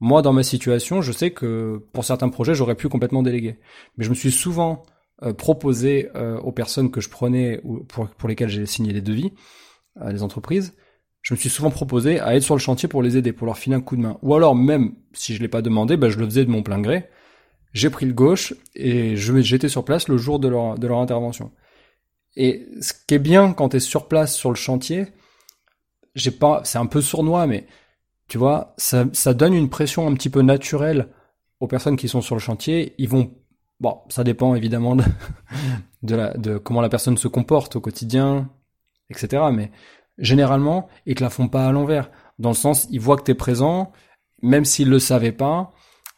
Moi, 0.00 0.22
dans 0.22 0.32
ma 0.32 0.42
situation, 0.42 1.02
je 1.02 1.12
sais 1.12 1.30
que 1.30 1.82
pour 1.92 2.04
certains 2.04 2.28
projets, 2.28 2.54
j'aurais 2.54 2.74
pu 2.74 2.88
complètement 2.88 3.22
déléguer. 3.22 3.58
Mais 3.96 4.04
je 4.04 4.10
me 4.10 4.14
suis 4.14 4.32
souvent 4.32 4.82
euh, 5.22 5.32
proposé 5.32 6.10
euh, 6.14 6.38
aux 6.38 6.52
personnes 6.52 6.90
que 6.90 7.00
je 7.00 7.08
prenais 7.08 7.60
ou 7.64 7.84
pour, 7.84 8.28
lesquelles 8.28 8.48
j'ai 8.48 8.66
signé 8.66 8.92
les 8.92 9.00
devis, 9.00 9.32
euh, 10.02 10.12
les 10.12 10.22
entreprises, 10.22 10.74
je 11.22 11.32
me 11.32 11.38
suis 11.38 11.48
souvent 11.48 11.70
proposé 11.70 12.20
à 12.20 12.34
être 12.34 12.42
sur 12.42 12.54
le 12.54 12.60
chantier 12.60 12.88
pour 12.88 13.02
les 13.02 13.16
aider, 13.16 13.32
pour 13.32 13.46
leur 13.46 13.56
filer 13.56 13.76
un 13.76 13.80
coup 13.80 13.96
de 13.96 14.02
main. 14.02 14.18
Ou 14.22 14.34
alors 14.34 14.54
même 14.54 14.94
si 15.12 15.34
je 15.34 15.40
l'ai 15.40 15.48
pas 15.48 15.62
demandé, 15.62 15.96
ben, 15.96 16.10
je 16.10 16.18
le 16.18 16.26
faisais 16.26 16.44
de 16.44 16.50
mon 16.50 16.62
plein 16.62 16.80
gré. 16.80 17.08
J'ai 17.74 17.90
pris 17.90 18.06
le 18.06 18.12
gauche 18.12 18.54
et 18.76 19.16
j'étais 19.16 19.68
sur 19.68 19.84
place 19.84 20.08
le 20.08 20.16
jour 20.16 20.38
de 20.38 20.48
leur, 20.48 20.78
de 20.78 20.86
leur 20.86 20.98
intervention. 20.98 21.50
Et 22.36 22.68
ce 22.80 22.92
qui 23.06 23.14
est 23.14 23.18
bien 23.18 23.52
quand 23.52 23.70
tu 23.70 23.76
es 23.76 23.80
sur 23.80 24.06
place 24.06 24.34
sur 24.34 24.50
le 24.50 24.56
chantier, 24.56 25.08
j'ai 26.14 26.30
pas, 26.30 26.62
c'est 26.64 26.78
un 26.78 26.86
peu 26.86 27.00
sournois, 27.00 27.46
mais 27.48 27.66
tu 28.28 28.38
vois, 28.38 28.74
ça, 28.76 29.06
ça 29.12 29.34
donne 29.34 29.54
une 29.54 29.68
pression 29.68 30.06
un 30.06 30.14
petit 30.14 30.30
peu 30.30 30.42
naturelle 30.42 31.08
aux 31.58 31.66
personnes 31.66 31.96
qui 31.96 32.08
sont 32.08 32.20
sur 32.20 32.36
le 32.36 32.40
chantier. 32.40 32.94
Ils 32.98 33.08
vont, 33.08 33.34
bon, 33.80 33.98
ça 34.08 34.22
dépend 34.22 34.54
évidemment 34.54 34.94
de, 34.94 35.04
de, 36.04 36.14
la, 36.14 36.34
de 36.34 36.58
comment 36.58 36.80
la 36.80 36.88
personne 36.88 37.18
se 37.18 37.26
comporte 37.28 37.74
au 37.74 37.80
quotidien, 37.80 38.50
etc. 39.10 39.42
Mais 39.52 39.72
généralement, 40.18 40.88
ils 41.06 41.16
te 41.16 41.24
la 41.24 41.30
font 41.30 41.48
pas 41.48 41.66
à 41.66 41.72
l'envers. 41.72 42.10
Dans 42.38 42.50
le 42.50 42.54
sens, 42.54 42.86
ils 42.90 43.00
voient 43.00 43.16
que 43.16 43.24
tu 43.24 43.32
es 43.32 43.34
présent, 43.34 43.90
même 44.42 44.64
s'ils 44.64 44.88
le 44.88 45.00
savaient 45.00 45.32
pas, 45.32 45.72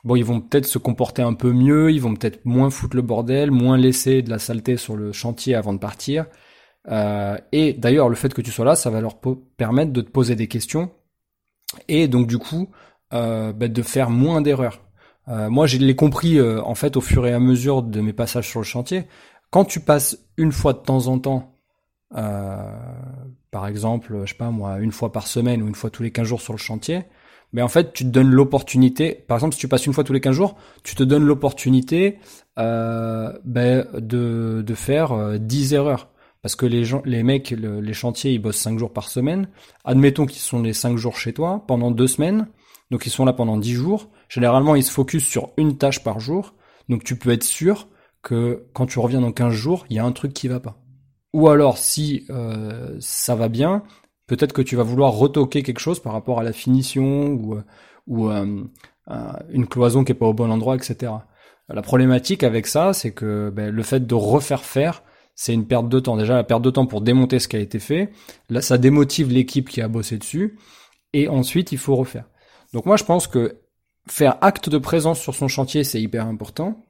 bon, 0.06 0.16
ils 0.16 0.24
vont 0.24 0.40
peut-être 0.40 0.66
se 0.66 0.78
comporter 0.78 1.22
un 1.22 1.34
peu 1.34 1.52
mieux, 1.52 1.92
ils 1.92 2.00
vont 2.00 2.14
peut-être 2.14 2.44
moins 2.46 2.70
foutre 2.70 2.96
le 2.96 3.02
bordel, 3.02 3.50
moins 3.50 3.76
laisser 3.76 4.22
de 4.22 4.30
la 4.30 4.38
saleté 4.38 4.76
sur 4.76 4.96
le 4.96 5.12
chantier 5.12 5.54
avant 5.54 5.74
de 5.74 5.78
partir. 5.78 6.26
Euh, 6.88 7.36
et 7.52 7.72
d'ailleurs, 7.74 8.08
le 8.08 8.14
fait 8.14 8.32
que 8.32 8.40
tu 8.40 8.52
sois 8.52 8.64
là, 8.64 8.76
ça 8.76 8.88
va 8.90 9.00
leur 9.00 9.16
permettre 9.56 9.92
de 9.92 10.00
te 10.00 10.10
poser 10.10 10.36
des 10.36 10.46
questions 10.46 10.90
et 11.88 12.08
donc 12.08 12.26
du 12.26 12.38
coup 12.38 12.70
euh, 13.12 13.52
bah, 13.52 13.68
de 13.68 13.82
faire 13.82 14.10
moins 14.10 14.40
d'erreurs. 14.40 14.80
Euh, 15.28 15.50
moi, 15.50 15.66
je 15.66 15.78
l'ai 15.78 15.96
compris 15.96 16.38
euh, 16.38 16.62
en 16.62 16.74
fait 16.76 16.96
au 16.96 17.00
fur 17.00 17.26
et 17.26 17.32
à 17.32 17.40
mesure 17.40 17.82
de 17.82 18.00
mes 18.00 18.12
passages 18.12 18.48
sur 18.48 18.60
le 18.60 18.64
chantier. 18.64 19.06
Quand 19.50 19.64
tu 19.64 19.80
passes 19.80 20.18
une 20.36 20.52
fois 20.52 20.72
de 20.72 20.78
temps 20.78 21.08
en 21.08 21.18
temps, 21.18 21.52
par 23.50 23.66
exemple, 23.66 24.20
je 24.24 24.30
sais 24.30 24.36
pas 24.36 24.50
moi, 24.50 24.78
une 24.78 24.92
fois 24.92 25.12
par 25.12 25.26
semaine 25.26 25.62
ou 25.62 25.68
une 25.68 25.74
fois 25.74 25.90
tous 25.90 26.02
les 26.02 26.12
15 26.12 26.26
jours 26.26 26.40
sur 26.40 26.52
le 26.52 26.58
chantier, 26.58 27.04
mais 27.52 27.62
en 27.62 27.68
fait, 27.68 27.92
tu 27.92 28.04
te 28.04 28.08
donnes 28.08 28.30
l'opportunité. 28.30 29.24
Par 29.26 29.36
exemple, 29.36 29.54
si 29.54 29.60
tu 29.60 29.68
passes 29.68 29.86
une 29.86 29.92
fois 29.92 30.04
tous 30.04 30.12
les 30.12 30.20
15 30.20 30.34
jours, 30.34 30.56
tu 30.82 30.94
te 30.94 31.02
donnes 31.02 31.24
l'opportunité 31.24 32.18
euh, 32.58 33.32
ben, 33.44 33.86
de, 33.94 34.62
de 34.66 34.74
faire 34.74 35.38
10 35.38 35.72
euh, 35.72 35.76
erreurs. 35.76 36.08
Parce 36.42 36.54
que 36.54 36.66
les 36.66 36.84
gens, 36.84 37.02
les 37.04 37.22
mecs, 37.22 37.50
les 37.50 37.92
chantiers, 37.92 38.32
ils 38.32 38.38
bossent 38.38 38.58
5 38.58 38.78
jours 38.78 38.92
par 38.92 39.08
semaine. 39.08 39.48
Admettons 39.84 40.26
qu'ils 40.26 40.42
sont 40.42 40.62
les 40.62 40.72
5 40.72 40.96
jours 40.96 41.16
chez 41.16 41.32
toi 41.32 41.64
pendant 41.66 41.90
2 41.90 42.06
semaines. 42.06 42.46
Donc 42.90 43.06
ils 43.06 43.10
sont 43.10 43.24
là 43.24 43.32
pendant 43.32 43.56
10 43.56 43.72
jours. 43.72 44.10
Généralement, 44.28 44.76
ils 44.76 44.84
se 44.84 44.92
focus 44.92 45.24
sur 45.24 45.50
une 45.56 45.76
tâche 45.76 46.04
par 46.04 46.20
jour. 46.20 46.54
Donc 46.88 47.02
tu 47.02 47.16
peux 47.16 47.30
être 47.30 47.42
sûr 47.42 47.88
que 48.22 48.66
quand 48.74 48.86
tu 48.86 48.98
reviens 48.98 49.20
dans 49.20 49.32
15 49.32 49.52
jours, 49.52 49.86
il 49.90 49.96
y 49.96 49.98
a 49.98 50.04
un 50.04 50.12
truc 50.12 50.32
qui 50.32 50.46
va 50.46 50.60
pas. 50.60 50.76
Ou 51.32 51.48
alors, 51.48 51.78
si 51.78 52.24
euh, 52.30 52.96
ça 53.00 53.34
va 53.34 53.48
bien, 53.48 53.82
peut-être 54.26 54.52
que 54.52 54.62
tu 54.62 54.76
vas 54.76 54.82
vouloir 54.82 55.12
retoquer 55.12 55.62
quelque 55.62 55.80
chose 55.80 56.00
par 56.00 56.12
rapport 56.12 56.40
à 56.40 56.42
la 56.42 56.52
finition 56.52 57.26
ou, 57.26 57.58
ou 58.06 58.30
euh, 58.30 58.64
une 59.50 59.66
cloison 59.66 60.04
qui 60.04 60.12
est 60.12 60.16
pas 60.16 60.26
au 60.26 60.34
bon 60.34 60.50
endroit, 60.50 60.76
etc. 60.76 61.12
La 61.68 61.82
problématique 61.82 62.42
avec 62.44 62.66
ça, 62.66 62.92
c'est 62.92 63.12
que 63.12 63.50
ben, 63.50 63.74
le 63.74 63.82
fait 63.82 64.06
de 64.06 64.14
refaire 64.14 64.64
faire, 64.64 65.02
c'est 65.34 65.52
une 65.52 65.66
perte 65.66 65.88
de 65.88 66.00
temps. 66.00 66.16
Déjà, 66.16 66.34
la 66.34 66.44
perte 66.44 66.62
de 66.62 66.70
temps 66.70 66.86
pour 66.86 67.00
démonter 67.00 67.38
ce 67.38 67.48
qui 67.48 67.56
a 67.56 67.60
été 67.60 67.78
fait. 67.78 68.10
Là, 68.48 68.62
ça 68.62 68.78
démotive 68.78 69.30
l'équipe 69.30 69.68
qui 69.68 69.80
a 69.80 69.88
bossé 69.88 70.16
dessus. 70.16 70.58
Et 71.12 71.28
ensuite, 71.28 71.72
il 71.72 71.78
faut 71.78 71.96
refaire. 71.96 72.24
Donc 72.72 72.86
moi, 72.86 72.96
je 72.96 73.04
pense 73.04 73.26
que 73.26 73.60
faire 74.08 74.38
acte 74.40 74.68
de 74.68 74.78
présence 74.78 75.20
sur 75.20 75.34
son 75.34 75.48
chantier, 75.48 75.84
c'est 75.84 76.00
hyper 76.00 76.26
important. 76.26 76.80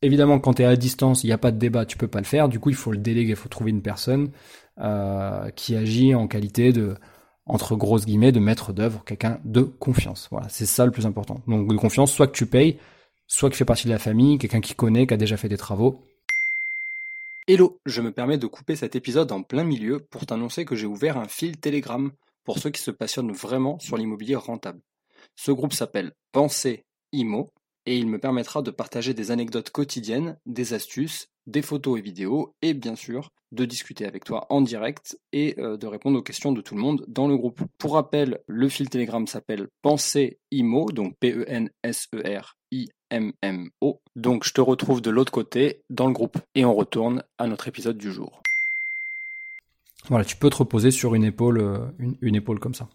Évidemment, 0.00 0.38
quand 0.38 0.54
tu 0.54 0.62
es 0.62 0.64
à 0.64 0.76
distance, 0.76 1.24
il 1.24 1.26
n'y 1.26 1.32
a 1.32 1.38
pas 1.38 1.50
de 1.50 1.58
débat, 1.58 1.84
tu 1.84 1.96
peux 1.96 2.06
pas 2.06 2.20
le 2.20 2.24
faire. 2.24 2.48
Du 2.48 2.60
coup, 2.60 2.70
il 2.70 2.76
faut 2.76 2.92
le 2.92 2.98
déléguer, 2.98 3.30
il 3.30 3.36
faut 3.36 3.48
trouver 3.48 3.70
une 3.70 3.82
personne 3.82 4.30
euh, 4.78 5.50
qui 5.50 5.74
agit 5.74 6.14
en 6.14 6.28
qualité 6.28 6.72
de, 6.72 6.94
entre 7.46 7.74
grosses 7.74 8.06
guillemets, 8.06 8.30
de 8.30 8.38
maître 8.38 8.72
d'œuvre, 8.72 9.02
quelqu'un 9.04 9.40
de 9.44 9.62
confiance. 9.62 10.28
Voilà, 10.30 10.48
c'est 10.48 10.66
ça 10.66 10.86
le 10.86 10.92
plus 10.92 11.06
important. 11.06 11.40
Donc 11.48 11.68
de 11.68 11.76
confiance, 11.76 12.12
soit 12.12 12.28
que 12.28 12.36
tu 12.36 12.46
payes, 12.46 12.78
soit 13.26 13.50
qui 13.50 13.56
fait 13.56 13.64
partie 13.64 13.86
de 13.86 13.92
la 13.92 13.98
famille, 13.98 14.38
quelqu'un 14.38 14.60
qui 14.60 14.74
connaît, 14.74 15.06
qui 15.06 15.14
a 15.14 15.16
déjà 15.16 15.36
fait 15.36 15.48
des 15.48 15.56
travaux. 15.56 16.04
Hello, 17.48 17.80
je 17.84 18.00
me 18.00 18.12
permets 18.12 18.38
de 18.38 18.46
couper 18.46 18.76
cet 18.76 18.94
épisode 18.94 19.32
en 19.32 19.42
plein 19.42 19.64
milieu 19.64 19.98
pour 19.98 20.26
t'annoncer 20.26 20.64
que 20.64 20.76
j'ai 20.76 20.86
ouvert 20.86 21.16
un 21.16 21.26
fil 21.26 21.58
Telegram 21.58 22.12
pour 22.44 22.58
ceux 22.58 22.70
qui 22.70 22.82
se 22.82 22.90
passionnent 22.90 23.32
vraiment 23.32 23.78
sur 23.80 23.96
l'immobilier 23.96 24.36
rentable. 24.36 24.80
Ce 25.34 25.50
groupe 25.50 25.72
s'appelle 25.72 26.12
Pensée 26.30 26.84
Imo 27.12 27.50
et 27.88 27.96
il 27.96 28.06
me 28.06 28.18
permettra 28.18 28.60
de 28.60 28.70
partager 28.70 29.14
des 29.14 29.30
anecdotes 29.30 29.70
quotidiennes, 29.70 30.36
des 30.44 30.74
astuces, 30.74 31.30
des 31.46 31.62
photos 31.62 31.98
et 31.98 32.02
vidéos 32.02 32.54
et 32.60 32.74
bien 32.74 32.96
sûr 32.96 33.30
de 33.50 33.64
discuter 33.64 34.04
avec 34.04 34.24
toi 34.24 34.46
en 34.50 34.60
direct 34.60 35.18
et 35.32 35.58
euh, 35.58 35.78
de 35.78 35.86
répondre 35.86 36.18
aux 36.18 36.22
questions 36.22 36.52
de 36.52 36.60
tout 36.60 36.74
le 36.74 36.82
monde 36.82 37.06
dans 37.08 37.26
le 37.26 37.34
groupe. 37.38 37.62
Pour 37.78 37.94
rappel, 37.94 38.40
le 38.46 38.68
fil 38.68 38.90
Telegram 38.90 39.26
s'appelle 39.26 39.68
Pensée 39.80 40.38
IMO, 40.50 40.92
donc 40.92 41.16
P-E-N-S-E-R-I-M-M-O. 41.18 41.70
Donc 44.16 44.44
je 44.44 44.52
te 44.52 44.60
retrouve 44.60 45.00
de 45.00 45.08
l'autre 45.08 45.32
côté 45.32 45.80
dans 45.88 46.08
le 46.08 46.12
groupe 46.12 46.36
et 46.54 46.66
on 46.66 46.74
retourne 46.74 47.22
à 47.38 47.46
notre 47.46 47.68
épisode 47.68 47.96
du 47.96 48.12
jour. 48.12 48.42
Voilà, 50.10 50.26
tu 50.26 50.36
peux 50.36 50.50
te 50.50 50.56
reposer 50.56 50.90
sur 50.90 51.14
une 51.14 51.24
épaule, 51.24 51.62
euh, 51.62 51.78
une 52.20 52.36
épaule 52.36 52.58
comme 52.58 52.74
ça. 52.74 52.90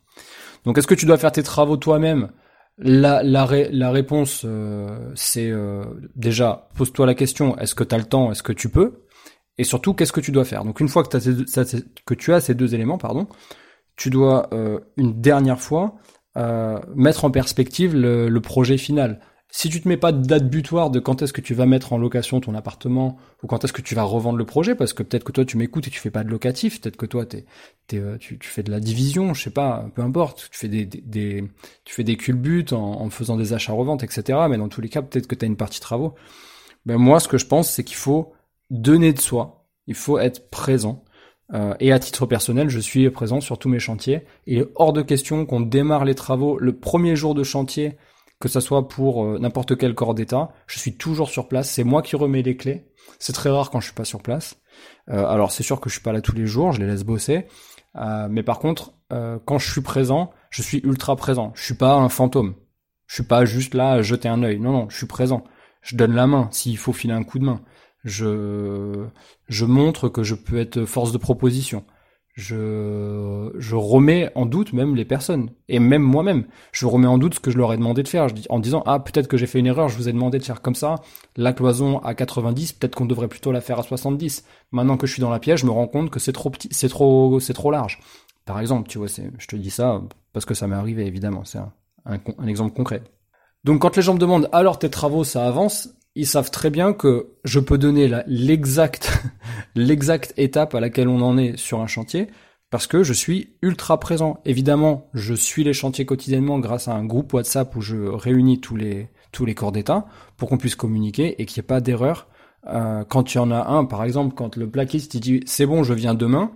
Donc 0.66 0.78
est-ce 0.78 0.86
que 0.86 0.94
tu 0.94 1.08
dois 1.08 1.18
faire 1.18 1.32
tes 1.32 1.42
travaux 1.42 1.78
toi-même? 1.78 2.30
La, 2.78 3.22
la, 3.24 3.92
réponse, 3.92 4.44
euh, 4.46 5.12
c'est 5.16 5.50
euh, 5.50 5.84
déjà, 6.16 6.70
pose-toi 6.76 7.06
la 7.06 7.14
question, 7.14 7.58
est-ce 7.58 7.76
que 7.76 7.84
tu 7.84 7.94
as 7.94 7.98
le 7.98 8.06
temps, 8.06 8.32
est-ce 8.32 8.44
que 8.44 8.54
tu 8.54 8.70
peux? 8.70 9.04
Et 9.58 9.64
surtout, 9.64 9.94
qu'est-ce 9.94 10.12
que 10.12 10.22
tu 10.22 10.32
dois 10.32 10.46
faire? 10.46 10.66
Donc 10.66 10.80
une 10.80 10.88
fois 10.88 11.04
que, 11.04 11.16
as 11.16 11.76
que 12.06 12.14
tu 12.16 12.34
as 12.34 12.42
ces 12.42 12.56
deux 12.56 12.74
éléments, 12.74 12.98
pardon, 12.98 13.28
tu 13.96 14.10
dois 14.10 14.50
euh, 14.54 14.80
une 14.98 15.22
dernière 15.22 15.62
fois 15.62 15.96
mettre 16.96 17.26
en 17.26 17.30
perspective 17.30 17.96
le 17.96 18.40
projet 18.40 18.80
final 18.80 19.20
si 19.56 19.70
tu 19.70 19.80
te 19.80 19.88
mets 19.88 19.98
pas 19.98 20.12
de 20.12 20.26
date 20.26 20.50
butoir 20.50 20.90
de 20.90 21.00
quand 21.00 21.22
est-ce 21.22 21.32
que 21.32 21.40
tu 21.40 21.54
vas 21.54 21.68
mettre 21.68 21.94
en 21.94 22.00
location 22.00 22.42
ton 22.42 22.56
appartement 22.56 23.18
ou 23.44 23.48
quand 23.48 23.64
est-ce 23.64 23.72
que 23.72 23.84
tu 23.84 23.94
vas 23.94 24.02
revendre 24.02 24.40
le 24.40 24.48
projet, 24.48 24.74
parce 24.74 24.94
que 24.94 25.04
peut-être 25.04 25.24
que 25.24 25.32
toi 25.32 25.46
tu 25.46 25.58
m'écoutes 25.58 25.88
et 25.88 25.92
tu 25.92 26.00
fais 26.00 26.10
pas 26.10 26.24
de 26.24 26.30
locatif, 26.30 26.82
peut-être 26.82 26.98
que 26.98 27.06
toi 27.06 27.24
t'es, 27.28 27.46
euh, 27.94 28.18
tu, 28.18 28.40
fais 28.42 28.64
de 28.64 28.72
la 28.72 28.80
division, 28.80 29.36
je 29.36 29.44
sais 29.44 29.52
pas, 29.52 29.86
peu 29.94 30.02
importe, 30.02 30.50
tu 30.52 30.58
fais 30.58 30.68
des, 30.68 30.86
des, 30.88 31.44
tu 31.86 31.94
fais 31.94 32.04
des 32.04 32.18
culbutes 32.18 32.74
en, 32.74 33.08
faisant 33.12 33.38
des 33.38 33.54
achats-reventes, 33.54 34.02
etc. 34.02 34.40
Mais 34.50 34.58
dans 34.58 34.70
tous 34.70 34.82
les 34.82 34.90
cas, 34.90 35.04
peut-être 35.04 35.28
que 35.28 35.36
tu 35.36 35.46
as 35.46 35.48
une 35.48 35.56
partie 35.56 35.80
travaux. 35.80 36.16
Ben 36.88 36.98
moi, 36.98 37.20
ce 37.20 37.28
que 37.28 37.38
je 37.38 37.46
pense, 37.46 37.70
c'est 37.70 37.84
qu'il 37.84 37.98
faut 37.98 38.34
donner 38.72 39.14
de 39.14 39.20
soi, 39.20 39.68
il 39.86 39.94
faut 39.96 40.18
être 40.18 40.50
présent. 40.50 41.06
Euh, 41.54 41.76
et 41.80 41.92
à 41.92 42.00
titre 42.00 42.26
personnel, 42.26 42.70
je 42.70 42.80
suis 42.80 43.08
présent 43.12 43.40
sur 43.40 43.60
tous 43.60 43.70
mes 43.70 43.78
chantiers. 43.78 44.22
Et 44.48 44.64
hors 44.74 44.94
de 44.94 45.04
question 45.04 45.46
qu'on 45.46 45.62
démarre 45.62 46.06
les 46.06 46.16
travaux 46.16 46.58
le 46.58 46.76
premier 46.76 47.16
jour 47.16 47.36
de 47.36 47.44
chantier 47.44 47.98
que 48.44 48.50
ça 48.50 48.60
soit 48.60 48.90
pour 48.90 49.24
euh, 49.24 49.40
n'importe 49.40 49.78
quel 49.78 49.96
corps 49.96 50.14
d'état, 50.14 50.50
je 50.68 50.78
suis 50.78 50.98
toujours 50.98 51.30
sur 51.30 51.48
place, 51.48 51.72
c'est 51.72 51.86
moi 51.86 52.02
qui 52.02 52.18
remets 52.18 52.42
les 52.42 52.58
clés. 52.58 52.92
C'est 53.18 53.32
très 53.32 53.50
rare 53.50 53.70
quand 53.70 53.80
je 53.80 53.86
suis 53.86 53.96
pas 53.96 54.04
sur 54.04 54.22
place. 54.22 54.58
Euh, 55.10 55.26
alors 55.26 55.54
c'est 55.54 55.64
sûr 55.64 55.80
que 55.80 55.90
je 55.90 55.94
suis 55.94 56.04
pas 56.04 56.12
là 56.12 56.20
tous 56.20 56.36
les 56.36 56.46
jours, 56.46 56.74
je 56.74 56.82
les 56.82 56.88
laisse 56.88 57.06
bosser. 57.06 57.48
Euh, 57.96 58.28
mais 58.30 58.44
par 58.44 58.60
contre, 58.60 58.92
quand 59.46 59.60
je 59.60 59.72
suis 59.72 59.82
présent, 59.82 60.32
je 60.50 60.64
suis 60.64 60.80
ultra 60.80 61.16
présent. 61.16 61.52
Je 61.54 61.64
suis 61.64 61.76
pas 61.76 61.94
un 61.94 62.10
fantôme. 62.10 62.56
Je 63.06 63.14
suis 63.14 63.24
pas 63.24 63.46
juste 63.46 63.76
là 63.76 63.92
à 63.92 64.02
jeter 64.02 64.28
un 64.28 64.42
œil. 64.42 64.60
Non, 64.60 64.72
non, 64.72 64.90
je 64.90 64.98
suis 64.98 65.06
présent. 65.06 65.44
Je 65.82 65.96
donne 65.96 66.16
la 66.16 66.26
main 66.26 66.50
s'il 66.52 66.80
faut 66.80 66.94
filer 66.94 67.14
un 67.14 67.24
coup 67.24 67.38
de 67.38 67.46
main. 67.46 67.62
Je, 68.04 69.06
je 69.50 69.66
montre 69.66 70.10
que 70.10 70.24
je 70.24 70.34
peux 70.34 70.58
être 70.58 70.86
force 70.86 71.12
de 71.12 71.20
proposition. 71.20 71.86
Je, 72.34 73.52
je 73.58 73.76
remets 73.76 74.32
en 74.34 74.48
doute 74.48 74.74
même 74.74 74.96
les 74.96 75.06
personnes 75.06 75.52
et 75.70 75.80
même 75.80 76.02
moi-même. 76.02 76.46
Je 76.72 76.88
remets 76.88 77.08
en 77.08 77.20
doute 77.20 77.36
ce 77.36 77.40
que 77.40 77.52
je 77.52 77.58
leur 77.58 77.72
ai 77.74 77.78
demandé 77.78 78.02
de 78.02 78.08
faire 78.08 78.28
en 78.50 78.60
disant 78.60 78.82
ah 78.88 79.00
peut-être 79.00 79.28
que 79.28 79.38
j'ai 79.38 79.46
fait 79.46 79.60
une 79.60 79.68
erreur, 79.68 79.88
je 79.88 79.98
vous 79.98 80.10
ai 80.10 80.14
demandé 80.14 80.40
de 80.40 80.44
faire 80.44 80.62
comme 80.62 80.74
ça. 80.74 80.96
La 81.38 81.54
cloison 81.54 82.00
à 82.00 82.16
90, 82.16 82.74
peut-être 82.74 82.96
qu'on 82.96 83.06
devrait 83.06 83.28
plutôt 83.28 83.52
la 83.52 83.62
faire 83.62 83.80
à 83.80 83.84
70. 83.84 84.46
Maintenant 84.72 84.98
que 84.98 85.06
je 85.06 85.14
suis 85.14 85.22
dans 85.22 85.30
la 85.30 85.40
pièce, 85.40 85.60
je 85.60 85.68
me 85.68 85.72
rends 85.72 85.88
compte 85.88 86.10
que 86.10 86.20
c'est 86.20 86.34
trop 86.34 86.50
petit, 86.50 86.70
c'est 86.72 86.90
trop, 86.90 87.40
c'est 87.40 87.54
trop 87.54 87.70
large. 87.70 88.00
Par 88.46 88.60
exemple, 88.60 88.90
tu 88.90 88.98
vois, 88.98 89.08
je 89.08 89.48
te 89.48 89.56
dis 89.56 89.70
ça 89.70 90.02
parce 90.34 90.46
que 90.46 90.56
ça 90.56 90.68
m'est 90.68 90.76
arrivé 90.76 91.06
évidemment. 91.06 91.44
C'est 91.44 91.60
un, 92.06 92.48
exemple 92.48 92.76
concret. 92.76 93.04
Donc 93.64 93.82
quand 93.84 93.96
les 93.96 94.02
gens 94.02 94.16
me 94.16 94.20
demandent 94.20 94.50
alors 94.52 94.80
tes 94.80 94.90
travaux 94.90 95.24
ça 95.24 95.46
avance, 95.48 95.90
ils 96.16 96.28
savent 96.28 96.52
très 96.52 96.70
bien 96.70 96.94
que 96.94 97.34
je 97.44 97.60
peux 97.60 97.78
donner 97.78 98.12
l'exact 98.28 99.12
l'exacte 99.76 100.34
étape 100.38 100.76
à 100.76 100.80
laquelle 100.80 101.08
on 101.08 101.22
en 101.22 101.38
est 101.38 101.58
sur 101.58 101.82
un 101.82 101.88
chantier 101.88 102.28
parce 102.70 102.88
que 102.88 103.04
je 103.04 103.14
suis 103.14 103.56
ultra 103.62 104.00
présent. 104.00 104.42
Évidemment, 104.46 105.08
je 105.14 105.36
suis 105.36 105.64
les 105.64 105.74
chantiers 105.74 106.08
quotidiennement 106.08 106.58
grâce 106.58 106.88
à 106.88 106.96
un 106.96 107.06
groupe 107.06 107.32
WhatsApp 107.34 107.76
où 107.76 107.82
je 107.82 107.98
réunis 107.98 108.62
tous 108.62 108.76
les 108.76 109.10
tous 109.32 109.46
les 109.46 109.56
corps 109.56 109.72
d'état 109.72 110.06
pour 110.38 110.50
qu'on 110.50 110.58
puisse 110.58 110.76
communiquer 110.76 111.42
et 111.42 111.46
qu'il 111.46 111.62
n'y 111.62 111.66
ait 111.66 111.68
pas 111.68 111.82
d'erreur. 111.82 112.28
Euh, 112.68 113.04
quand 113.04 113.34
il 113.34 113.38
y 113.38 113.40
en 113.40 113.52
a 113.52 113.68
un, 113.68 113.86
par 113.86 114.04
exemple, 114.04 114.34
quand 114.36 114.56
le 114.56 114.70
plaquiste 114.70 115.18
dit 115.18 115.42
c'est 115.46 115.66
bon, 115.66 115.84
je 115.84 115.94
viens 115.94 116.14
demain, 116.14 116.52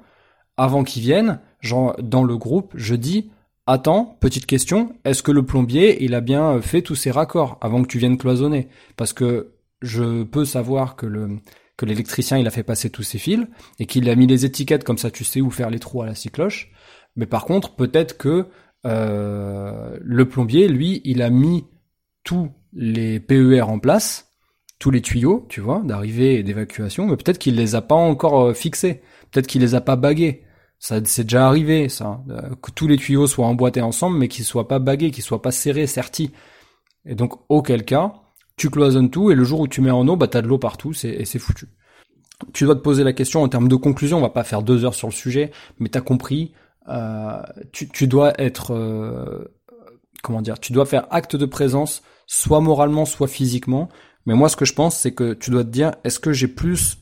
avant 0.56 0.84
qu'il 0.84 1.04
vienne, 1.04 1.40
genre 1.60 1.96
dans 2.02 2.24
le 2.24 2.38
groupe, 2.38 2.74
je 2.76 2.96
dis 2.96 3.30
Attends, 3.70 4.18
petite 4.22 4.46
question, 4.46 4.96
est-ce 5.04 5.22
que 5.22 5.34
le 5.34 5.46
plombier, 5.46 6.02
il 6.02 6.16
a 6.16 6.22
bien 6.22 6.62
fait 6.62 6.82
tous 6.82 6.96
ses 6.96 7.12
raccords 7.12 7.58
avant 7.60 7.82
que 7.82 7.88
tu 7.88 8.00
viennes 8.00 8.18
cloisonner? 8.18 8.70
Parce 8.96 9.12
que 9.12 9.56
je 9.82 10.24
peux 10.24 10.46
savoir 10.46 10.96
que 10.96 11.06
le 11.06 11.40
que 11.76 11.86
l'électricien 11.86 12.38
il 12.38 12.48
a 12.48 12.50
fait 12.50 12.64
passer 12.64 12.90
tous 12.90 13.04
ses 13.04 13.20
fils 13.20 13.46
et 13.78 13.86
qu'il 13.86 14.10
a 14.10 14.16
mis 14.16 14.26
les 14.26 14.46
étiquettes 14.46 14.84
comme 14.84 14.98
ça 14.98 15.12
tu 15.12 15.24
sais 15.24 15.42
où 15.42 15.52
faire 15.52 15.70
les 15.70 15.80
trous 15.80 16.02
à 16.02 16.06
la 16.06 16.16
scie 16.16 16.32
cloche. 16.32 16.72
Mais 17.18 17.26
par 17.26 17.44
contre, 17.44 17.76
peut-être 17.76 18.18
que 18.18 18.48
euh, 18.86 19.98
le 20.02 20.30
plombier, 20.30 20.70
lui, 20.70 21.02
il 21.04 21.22
a 21.22 21.30
mis 21.30 21.66
tous 22.24 22.50
les 22.72 23.20
PER 23.20 23.64
en 23.64 23.80
place, 23.80 24.34
tous 24.80 24.92
les 24.92 25.02
tuyaux, 25.02 25.46
tu 25.50 25.60
vois, 25.60 25.82
d'arrivée 25.84 26.36
et 26.36 26.44
d'évacuation, 26.44 27.06
mais 27.06 27.18
peut-être 27.18 27.38
qu'il 27.38 27.56
les 27.56 27.76
a 27.76 27.82
pas 27.82 27.96
encore 27.96 28.46
euh, 28.46 28.54
fixés, 28.54 29.02
peut-être 29.32 29.48
qu'il 29.48 29.62
les 29.62 29.76
a 29.76 29.82
pas 29.82 29.98
bagués. 29.98 30.47
Ça, 30.80 31.00
c'est 31.06 31.24
déjà 31.24 31.48
arrivé, 31.48 31.90
ça. 31.90 32.22
Que 32.62 32.72
tous 32.72 32.88
les 32.88 32.98
tuyaux 32.98 33.28
soient 33.28 33.48
emboîtés 33.48 33.82
ensemble, 33.82 34.18
mais 34.18 34.28
qu'ils 34.28 34.46
soient 34.46 34.68
pas 34.68 34.80
bagués, 34.80 35.12
qu'ils 35.12 35.24
soient 35.24 35.42
pas 35.42 35.52
serrés, 35.52 35.88
sertis. 35.88 36.32
Et 37.06 37.16
donc, 37.16 37.34
auquel 37.50 37.84
cas, 37.84 38.14
tu 38.58 38.70
cloisonnes 38.70 39.10
tout, 39.10 39.32
et 39.32 39.36
le 39.36 39.44
jour 39.44 39.62
où 39.62 39.68
tu 39.68 39.82
mets 39.82 39.92
en 39.92 40.08
eau, 40.08 40.16
bah, 40.16 40.28
t'as 40.28 40.42
de 40.42 40.48
l'eau 40.48 40.58
partout, 40.58 40.94
c'est, 40.94 41.10
et 41.10 41.26
c'est 41.26 41.40
foutu. 41.40 41.68
Tu 42.54 42.66
dois 42.66 42.76
te 42.76 42.82
poser 42.82 43.04
la 43.04 43.14
question 43.14 43.42
en 43.42 43.48
termes 43.48 43.68
de 43.68 43.76
conclusion, 43.76 44.18
on 44.18 44.22
va 44.22 44.30
pas 44.30 44.44
faire 44.44 44.62
deux 44.62 44.86
heures 44.86 44.94
sur 44.94 45.08
le 45.08 45.14
sujet, 45.14 45.52
mais 45.80 45.90
t'as 45.90 46.02
compris, 46.02 46.54
euh, 46.90 47.42
tu, 47.72 47.90
tu, 47.90 48.08
dois 48.08 48.40
être, 48.40 48.74
euh, 48.74 49.46
comment 50.22 50.42
dire, 50.42 50.60
tu 50.60 50.74
dois 50.74 50.86
faire 50.86 51.08
acte 51.10 51.36
de 51.36 51.46
présence, 51.46 52.04
soit 52.28 52.62
moralement, 52.62 53.06
soit 53.06 53.28
physiquement. 53.28 53.90
Mais 54.26 54.36
moi, 54.36 54.50
ce 54.50 54.56
que 54.56 54.66
je 54.66 54.74
pense, 54.74 54.98
c'est 54.98 55.14
que 55.14 55.34
tu 55.34 55.50
dois 55.50 55.64
te 55.64 55.70
dire, 55.70 55.94
est-ce 56.04 56.20
que 56.20 56.34
j'ai 56.34 56.48
plus 56.48 56.98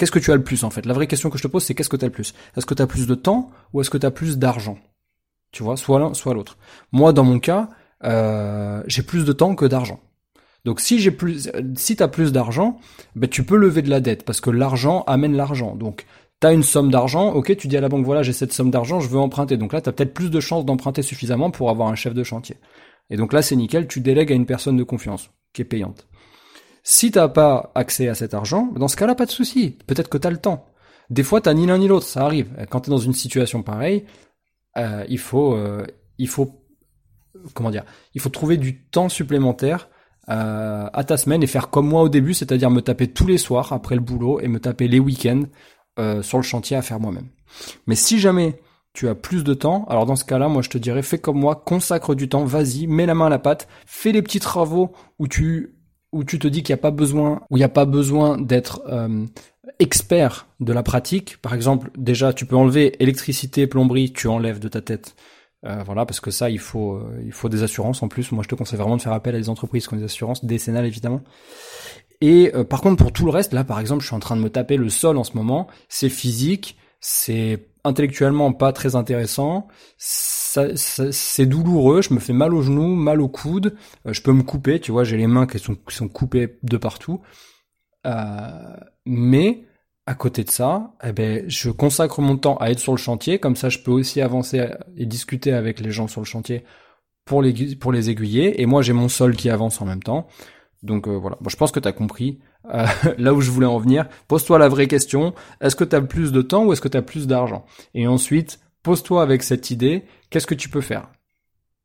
Qu'est-ce 0.00 0.10
que 0.10 0.18
tu 0.18 0.32
as 0.32 0.36
le 0.36 0.42
plus 0.42 0.64
en 0.64 0.70
fait? 0.70 0.86
La 0.86 0.94
vraie 0.94 1.06
question 1.06 1.28
que 1.28 1.36
je 1.36 1.42
te 1.42 1.48
pose, 1.48 1.62
c'est 1.62 1.74
qu'est-ce 1.74 1.90
que 1.90 1.96
tu 1.98 2.06
as 2.06 2.08
le 2.08 2.12
plus? 2.12 2.32
Est-ce 2.56 2.64
que 2.64 2.72
tu 2.72 2.80
as 2.80 2.86
plus 2.86 3.06
de 3.06 3.14
temps 3.14 3.50
ou 3.74 3.82
est-ce 3.82 3.90
que 3.90 3.98
tu 3.98 4.06
as 4.06 4.10
plus 4.10 4.38
d'argent? 4.38 4.78
Tu 5.52 5.62
vois, 5.62 5.76
soit 5.76 5.98
l'un, 5.98 6.14
soit 6.14 6.32
l'autre. 6.32 6.56
Moi, 6.90 7.12
dans 7.12 7.22
mon 7.22 7.38
cas, 7.38 7.68
euh, 8.04 8.82
j'ai 8.86 9.02
plus 9.02 9.26
de 9.26 9.34
temps 9.34 9.54
que 9.54 9.66
d'argent. 9.66 10.00
Donc 10.64 10.80
si 10.80 11.00
j'ai 11.00 11.10
plus, 11.10 11.50
si 11.76 11.96
t'as 11.96 12.08
plus 12.08 12.32
d'argent, 12.32 12.78
ben 13.14 13.28
tu 13.28 13.44
peux 13.44 13.58
lever 13.58 13.82
de 13.82 13.90
la 13.90 14.00
dette 14.00 14.24
parce 14.24 14.40
que 14.40 14.48
l'argent 14.48 15.04
amène 15.06 15.36
l'argent. 15.36 15.76
Donc 15.76 16.06
t'as 16.38 16.54
une 16.54 16.62
somme 16.62 16.90
d'argent, 16.90 17.34
ok, 17.34 17.54
tu 17.58 17.68
dis 17.68 17.76
à 17.76 17.82
la 17.82 17.90
banque 17.90 18.06
voilà 18.06 18.22
j'ai 18.22 18.32
cette 18.32 18.54
somme 18.54 18.70
d'argent, 18.70 19.00
je 19.00 19.08
veux 19.10 19.18
emprunter. 19.18 19.58
Donc 19.58 19.74
là 19.74 19.82
t'as 19.82 19.92
peut-être 19.92 20.14
plus 20.14 20.30
de 20.30 20.40
chances 20.40 20.64
d'emprunter 20.64 21.02
suffisamment 21.02 21.50
pour 21.50 21.68
avoir 21.68 21.88
un 21.88 21.94
chef 21.94 22.14
de 22.14 22.24
chantier. 22.24 22.56
Et 23.10 23.18
donc 23.18 23.34
là 23.34 23.42
c'est 23.42 23.54
nickel, 23.56 23.86
tu 23.86 24.00
délègues 24.00 24.32
à 24.32 24.34
une 24.34 24.46
personne 24.46 24.78
de 24.78 24.82
confiance 24.82 25.30
qui 25.52 25.60
est 25.60 25.66
payante. 25.66 26.06
Si 26.82 27.10
t'as 27.10 27.28
pas 27.28 27.70
accès 27.74 28.08
à 28.08 28.14
cet 28.14 28.34
argent, 28.34 28.72
dans 28.76 28.88
ce 28.88 28.96
cas-là, 28.96 29.14
pas 29.14 29.26
de 29.26 29.30
souci. 29.30 29.76
Peut-être 29.86 30.08
que 30.08 30.18
t'as 30.18 30.30
le 30.30 30.38
temps. 30.38 30.66
Des 31.10 31.22
fois, 31.22 31.40
t'as 31.40 31.54
ni 31.54 31.66
l'un 31.66 31.78
ni 31.78 31.88
l'autre, 31.88 32.06
ça 32.06 32.24
arrive. 32.24 32.50
Quand 32.70 32.80
t'es 32.80 32.90
dans 32.90 32.98
une 32.98 33.12
situation 33.12 33.62
pareille, 33.62 34.04
euh, 34.78 35.04
il 35.08 35.18
faut, 35.18 35.54
euh, 35.54 35.84
il 36.18 36.28
faut, 36.28 36.64
comment 37.54 37.70
dire, 37.70 37.84
il 38.14 38.20
faut 38.20 38.28
trouver 38.28 38.56
du 38.56 38.84
temps 38.84 39.08
supplémentaire 39.08 39.88
euh, 40.28 40.88
à 40.92 41.04
ta 41.04 41.16
semaine 41.16 41.42
et 41.42 41.48
faire 41.48 41.70
comme 41.70 41.88
moi 41.88 42.02
au 42.02 42.08
début, 42.08 42.34
c'est-à-dire 42.34 42.70
me 42.70 42.80
taper 42.80 43.08
tous 43.08 43.26
les 43.26 43.38
soirs 43.38 43.72
après 43.72 43.96
le 43.96 44.00
boulot 44.00 44.40
et 44.40 44.48
me 44.48 44.60
taper 44.60 44.88
les 44.88 45.00
week-ends 45.00 45.44
sur 46.22 46.38
le 46.38 46.42
chantier 46.42 46.78
à 46.78 46.82
faire 46.82 46.98
moi-même. 46.98 47.28
Mais 47.86 47.94
si 47.94 48.18
jamais 48.18 48.58
tu 48.94 49.06
as 49.08 49.14
plus 49.14 49.44
de 49.44 49.52
temps, 49.52 49.84
alors 49.90 50.06
dans 50.06 50.16
ce 50.16 50.24
cas-là, 50.24 50.48
moi 50.48 50.62
je 50.62 50.70
te 50.70 50.78
dirais, 50.78 51.02
fais 51.02 51.18
comme 51.18 51.38
moi, 51.38 51.56
consacre 51.56 52.14
du 52.14 52.26
temps, 52.26 52.42
vas-y, 52.44 52.86
mets 52.86 53.04
la 53.04 53.14
main 53.14 53.26
à 53.26 53.28
la 53.28 53.38
pâte, 53.38 53.68
fais 53.84 54.10
les 54.10 54.22
petits 54.22 54.40
travaux 54.40 54.92
où 55.18 55.28
tu 55.28 55.74
où 56.12 56.24
tu 56.24 56.38
te 56.38 56.48
dis 56.48 56.62
qu'il 56.62 56.74
n'y 56.74 56.80
a 56.80 56.82
pas 56.82 56.90
besoin, 56.90 57.42
où 57.50 57.56
il 57.56 57.60
n'y 57.60 57.64
a 57.64 57.68
pas 57.68 57.84
besoin 57.84 58.38
d'être 58.38 58.82
euh, 58.88 59.26
expert 59.78 60.46
de 60.58 60.72
la 60.72 60.82
pratique. 60.82 61.38
Par 61.38 61.54
exemple, 61.54 61.90
déjà, 61.96 62.32
tu 62.32 62.46
peux 62.46 62.56
enlever 62.56 63.02
électricité, 63.02 63.66
plomberie, 63.66 64.12
tu 64.12 64.26
enlèves 64.28 64.58
de 64.58 64.68
ta 64.68 64.80
tête. 64.80 65.14
Euh, 65.66 65.82
voilà, 65.84 66.06
parce 66.06 66.20
que 66.20 66.30
ça, 66.30 66.50
il 66.50 66.58
faut, 66.58 66.94
euh, 66.94 67.22
il 67.24 67.32
faut 67.32 67.48
des 67.48 67.62
assurances 67.62 68.02
en 68.02 68.08
plus. 68.08 68.32
Moi, 68.32 68.42
je 68.42 68.48
te 68.48 68.54
conseille 68.54 68.78
vraiment 68.78 68.96
de 68.96 69.02
faire 69.02 69.12
appel 69.12 69.34
à 69.34 69.38
des 69.38 69.48
entreprises 69.48 69.86
qui 69.86 69.94
ont 69.94 69.98
des 69.98 70.04
assurances 70.04 70.44
décennales, 70.44 70.86
évidemment. 70.86 71.20
Et 72.22 72.52
par 72.68 72.82
contre, 72.82 73.02
pour 73.02 73.12
tout 73.12 73.24
le 73.24 73.30
reste, 73.30 73.54
là, 73.54 73.64
par 73.64 73.80
exemple, 73.80 74.02
je 74.02 74.08
suis 74.08 74.16
en 74.16 74.20
train 74.20 74.36
de 74.36 74.42
me 74.42 74.50
taper 74.50 74.76
le 74.76 74.90
sol 74.90 75.16
en 75.16 75.24
ce 75.24 75.34
moment. 75.34 75.68
C'est 75.88 76.10
physique, 76.10 76.76
c'est 77.00 77.66
intellectuellement 77.82 78.52
pas 78.52 78.74
très 78.74 78.94
intéressant. 78.94 79.68
Ça, 80.50 80.66
c'est 80.74 81.46
douloureux, 81.46 82.02
je 82.02 82.12
me 82.12 82.18
fais 82.18 82.32
mal 82.32 82.52
aux 82.54 82.62
genoux, 82.62 82.96
mal 82.96 83.20
aux 83.20 83.28
coudes, 83.28 83.76
euh, 84.04 84.12
je 84.12 84.20
peux 84.20 84.32
me 84.32 84.42
couper, 84.42 84.80
tu 84.80 84.90
vois, 84.90 85.04
j'ai 85.04 85.16
les 85.16 85.28
mains 85.28 85.46
qui 85.46 85.60
sont, 85.60 85.76
qui 85.76 85.94
sont 85.94 86.08
coupées 86.08 86.58
de 86.64 86.76
partout. 86.76 87.20
Euh, 88.04 88.76
mais 89.06 89.62
à 90.06 90.16
côté 90.16 90.42
de 90.42 90.50
ça, 90.50 90.94
eh 91.04 91.12
ben, 91.12 91.44
je 91.48 91.70
consacre 91.70 92.20
mon 92.20 92.36
temps 92.36 92.56
à 92.56 92.72
être 92.72 92.80
sur 92.80 92.92
le 92.92 92.98
chantier, 92.98 93.38
comme 93.38 93.54
ça 93.54 93.68
je 93.68 93.78
peux 93.78 93.92
aussi 93.92 94.20
avancer 94.20 94.66
et 94.96 95.06
discuter 95.06 95.52
avec 95.52 95.78
les 95.78 95.92
gens 95.92 96.08
sur 96.08 96.20
le 96.20 96.26
chantier 96.26 96.64
pour 97.24 97.42
les, 97.42 97.76
pour 97.76 97.92
les 97.92 98.10
aiguiller, 98.10 98.60
et 98.60 98.66
moi 98.66 98.82
j'ai 98.82 98.92
mon 98.92 99.08
sol 99.08 99.36
qui 99.36 99.50
avance 99.50 99.80
en 99.80 99.86
même 99.86 100.02
temps. 100.02 100.26
Donc 100.82 101.06
euh, 101.06 101.16
voilà, 101.16 101.38
bon, 101.40 101.48
je 101.48 101.56
pense 101.56 101.70
que 101.70 101.78
tu 101.78 101.86
as 101.86 101.92
compris 101.92 102.40
euh, 102.74 102.86
là 103.18 103.34
où 103.34 103.40
je 103.40 103.52
voulais 103.52 103.68
en 103.68 103.78
venir. 103.78 104.08
Pose-toi 104.26 104.58
la 104.58 104.68
vraie 104.68 104.88
question, 104.88 105.32
est-ce 105.60 105.76
que 105.76 105.84
tu 105.84 106.04
plus 106.08 106.32
de 106.32 106.42
temps 106.42 106.64
ou 106.64 106.72
est-ce 106.72 106.80
que 106.80 106.88
tu 106.88 107.00
plus 107.02 107.28
d'argent? 107.28 107.64
Et 107.94 108.08
ensuite, 108.08 108.58
pose-toi 108.82 109.22
avec 109.22 109.42
cette 109.42 109.70
idée, 109.70 110.04
qu'est-ce 110.30 110.46
que 110.46 110.54
tu 110.54 110.68
peux 110.68 110.80
faire? 110.80 111.08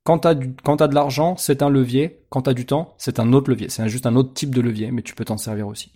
Quand 0.04 0.20
tu 0.20 0.28
as, 0.28 0.32
as, 0.32 0.88
de 0.88 0.96
l'argent, 0.96 1.36
c'est 1.38 1.64
un 1.64 1.70
levier, 1.70 2.26
quand 2.30 2.44
tu 2.44 2.50
as 2.50 2.54
du 2.54 2.66
temps, 2.66 2.94
c'est 2.98 3.20
un 3.20 3.34
autre 3.34 3.50
levier, 3.50 3.70
c'est 3.70 3.88
juste 3.90 4.06
un 4.06 4.16
autre 4.16 4.34
type 4.34 4.54
de 4.54 4.62
levier, 4.62 4.92
mais 4.92 5.02
tu 5.02 5.16
peux 5.16 5.26
t'en 5.26 5.38
servir 5.38 5.68
aussi. 5.68 5.92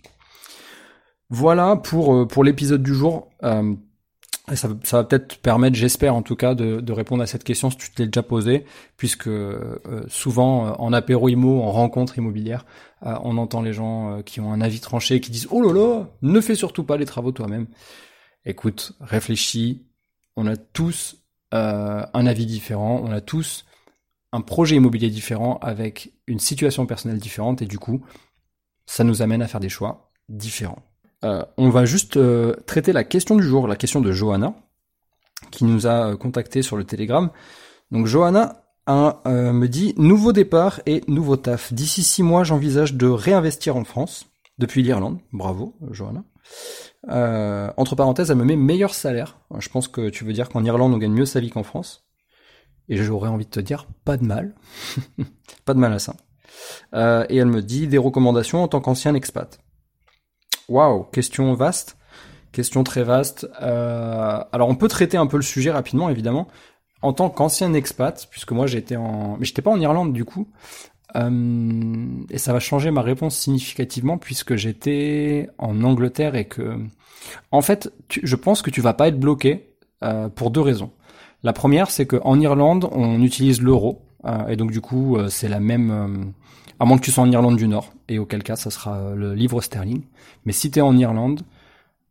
Voilà 1.28 1.76
pour, 1.76 2.14
euh, 2.14 2.26
pour 2.26 2.42
l'épisode 2.42 2.82
du 2.82 2.94
jour. 2.94 3.28
Ça, 4.54 4.68
ça, 4.82 4.96
va 4.96 5.04
peut-être 5.04 5.38
permettre, 5.38 5.76
j'espère 5.76 6.14
en 6.14 6.22
tout 6.22 6.34
cas, 6.34 6.54
de, 6.54 6.92
répondre 6.92 7.22
à 7.22 7.26
cette 7.26 7.44
question 7.44 7.70
si 7.70 7.76
tu 7.76 7.90
te 7.92 8.02
l'es 8.02 8.08
déjà 8.08 8.22
posée, 8.22 8.64
puisque 8.96 9.28
euh, 9.28 9.78
souvent 10.08 10.66
euh, 10.66 10.70
en 10.78 10.92
apéro 10.92 11.28
IMO, 11.28 11.62
en 11.62 11.70
rencontre 11.70 12.18
immobilière, 12.18 12.66
euh, 13.06 13.14
on 13.22 13.38
entend 13.38 13.62
les 13.62 13.72
gens 13.72 14.22
qui 14.22 14.40
ont 14.40 14.52
un 14.52 14.60
avis 14.60 14.80
tranché, 14.80 15.20
qui 15.20 15.30
disent 15.30 15.46
oh 15.50 15.62
là 15.62 15.72
là, 15.72 16.08
ne 16.22 16.40
fais 16.40 16.56
surtout 16.56 16.82
pas 16.82 16.96
les 16.96 17.06
travaux 17.06 17.30
toi-même. 17.30 17.66
Écoute, 18.44 18.92
réfléchis. 19.00 19.86
On 20.36 20.46
a 20.46 20.56
tous 20.56 21.16
un 21.52 22.26
avis 22.26 22.46
différent, 22.46 23.00
on 23.04 23.10
a 23.10 23.20
tous 23.20 23.64
un 24.32 24.40
projet 24.40 24.76
immobilier 24.76 25.10
différent 25.10 25.58
avec 25.62 26.12
une 26.26 26.38
situation 26.38 26.86
personnelle 26.86 27.18
différente, 27.18 27.62
et 27.62 27.66
du 27.66 27.78
coup, 27.78 28.04
ça 28.86 29.04
nous 29.04 29.22
amène 29.22 29.42
à 29.42 29.48
faire 29.48 29.60
des 29.60 29.68
choix 29.68 30.10
différents. 30.28 30.82
Euh, 31.24 31.44
on 31.58 31.68
va 31.68 31.84
juste 31.84 32.16
euh, 32.16 32.54
traiter 32.66 32.92
la 32.92 33.04
question 33.04 33.36
du 33.36 33.42
jour, 33.42 33.68
la 33.68 33.76
question 33.76 34.00
de 34.00 34.12
Johanna, 34.12 34.54
qui 35.50 35.64
nous 35.64 35.86
a 35.86 36.10
euh, 36.10 36.16
contacté 36.16 36.62
sur 36.62 36.76
le 36.76 36.84
Telegram. 36.84 37.30
Donc 37.90 38.06
Johanna 38.06 38.64
me 38.88 39.66
dit 39.66 39.94
nouveau 39.98 40.32
départ 40.32 40.80
et 40.84 41.04
nouveau 41.06 41.36
taf. 41.36 41.72
D'ici 41.72 42.02
six 42.02 42.24
mois, 42.24 42.42
j'envisage 42.42 42.94
de 42.94 43.06
réinvestir 43.06 43.76
en 43.76 43.84
France 43.84 44.26
depuis 44.58 44.82
l'Irlande. 44.82 45.18
Bravo, 45.32 45.76
Johanna. 45.92 46.24
Entre 47.08 47.96
parenthèses, 47.96 48.30
elle 48.30 48.36
me 48.36 48.44
met 48.44 48.56
meilleur 48.56 48.94
salaire. 48.94 49.38
Je 49.58 49.68
pense 49.68 49.88
que 49.88 50.10
tu 50.10 50.24
veux 50.24 50.32
dire 50.32 50.48
qu'en 50.48 50.64
Irlande, 50.64 50.92
on 50.92 50.98
gagne 50.98 51.12
mieux 51.12 51.26
sa 51.26 51.40
vie 51.40 51.50
qu'en 51.50 51.62
France. 51.62 52.06
Et 52.88 52.96
j'aurais 52.96 53.28
envie 53.28 53.44
de 53.44 53.50
te 53.50 53.60
dire, 53.60 53.86
pas 54.04 54.16
de 54.16 54.24
mal. 54.24 54.54
pas 55.64 55.74
de 55.74 55.78
mal 55.78 55.92
à 55.92 55.98
ça. 55.98 56.14
et 56.92 57.36
elle 57.36 57.46
me 57.46 57.62
dit 57.62 57.86
des 57.86 57.98
recommandations 57.98 58.62
en 58.62 58.68
tant 58.68 58.80
qu'ancien 58.80 59.14
expat. 59.14 59.60
Waouh, 60.70 61.02
question 61.04 61.52
vaste, 61.54 61.96
question 62.52 62.84
très 62.84 63.02
vaste. 63.02 63.48
Euh, 63.60 64.42
alors 64.52 64.68
on 64.68 64.76
peut 64.76 64.86
traiter 64.86 65.16
un 65.16 65.26
peu 65.26 65.36
le 65.36 65.42
sujet 65.42 65.72
rapidement, 65.72 66.08
évidemment. 66.08 66.46
En 67.02 67.12
tant 67.12 67.28
qu'ancien 67.28 67.74
expat, 67.74 68.28
puisque 68.30 68.52
moi 68.52 68.66
j'étais 68.68 68.94
en, 68.94 69.36
mais 69.36 69.46
j'étais 69.46 69.62
pas 69.62 69.70
en 69.70 69.80
Irlande 69.80 70.12
du 70.12 70.24
coup, 70.24 70.48
euh, 71.16 72.06
et 72.30 72.38
ça 72.38 72.52
va 72.52 72.60
changer 72.60 72.90
ma 72.90 73.02
réponse 73.02 73.36
significativement 73.36 74.18
puisque 74.18 74.56
j'étais 74.56 75.48
en 75.58 75.82
Angleterre 75.82 76.34
et 76.34 76.46
que, 76.46 76.78
en 77.50 77.62
fait, 77.62 77.92
je 78.10 78.36
pense 78.36 78.62
que 78.62 78.70
tu 78.70 78.80
vas 78.80 78.94
pas 78.94 79.08
être 79.08 79.18
bloqué 79.18 79.66
pour 80.34 80.50
deux 80.50 80.62
raisons. 80.62 80.90
La 81.42 81.52
première, 81.52 81.90
c'est 81.90 82.06
qu'en 82.06 82.40
Irlande, 82.40 82.88
on 82.92 83.20
utilise 83.20 83.60
l'euro, 83.60 84.00
et 84.48 84.56
donc 84.56 84.70
du 84.70 84.80
coup, 84.80 85.18
c'est 85.28 85.48
la 85.48 85.60
même, 85.60 86.32
à 86.78 86.86
moins 86.86 86.96
que 86.96 87.02
tu 87.02 87.10
sois 87.10 87.22
en 87.22 87.30
Irlande 87.30 87.56
du 87.56 87.68
Nord, 87.68 87.92
et 88.08 88.18
auquel 88.18 88.42
cas, 88.42 88.56
ça 88.56 88.70
sera 88.70 89.14
le 89.14 89.34
livre 89.34 89.60
sterling. 89.60 90.00
Mais 90.46 90.52
si 90.52 90.70
tu 90.70 90.78
es 90.78 90.82
en 90.82 90.96
Irlande, 90.96 91.42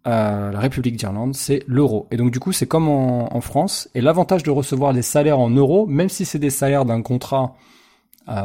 la 0.06 0.60
République 0.60 0.98
d'Irlande, 0.98 1.36
c'est 1.36 1.64
l'euro. 1.68 2.08
Et 2.12 2.18
donc 2.18 2.30
du 2.32 2.40
coup, 2.40 2.52
c'est 2.52 2.68
comme 2.68 2.88
en, 2.88 3.42
France. 3.42 3.90
Et 3.96 4.02
l'avantage 4.02 4.44
de 4.44 4.52
recevoir 4.52 4.94
des 4.94 5.02
salaires 5.02 5.40
en 5.40 5.50
euros, 5.50 5.88
même 5.88 6.10
si 6.10 6.26
c'est 6.26 6.40
des 6.40 6.52
salaires 6.52 6.86
d'un 6.86 7.02
contrat 7.02 7.56
euh, 7.56 7.79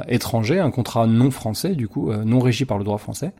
étranger, 0.08 0.58
un 0.58 0.70
contrat 0.70 1.06
non 1.06 1.30
français, 1.30 1.74
du 1.74 1.88
coup 1.88 2.10
euh, 2.10 2.24
non 2.24 2.38
régi 2.40 2.64
par 2.64 2.78
le 2.78 2.84
droit 2.84 2.98
français, 2.98 3.32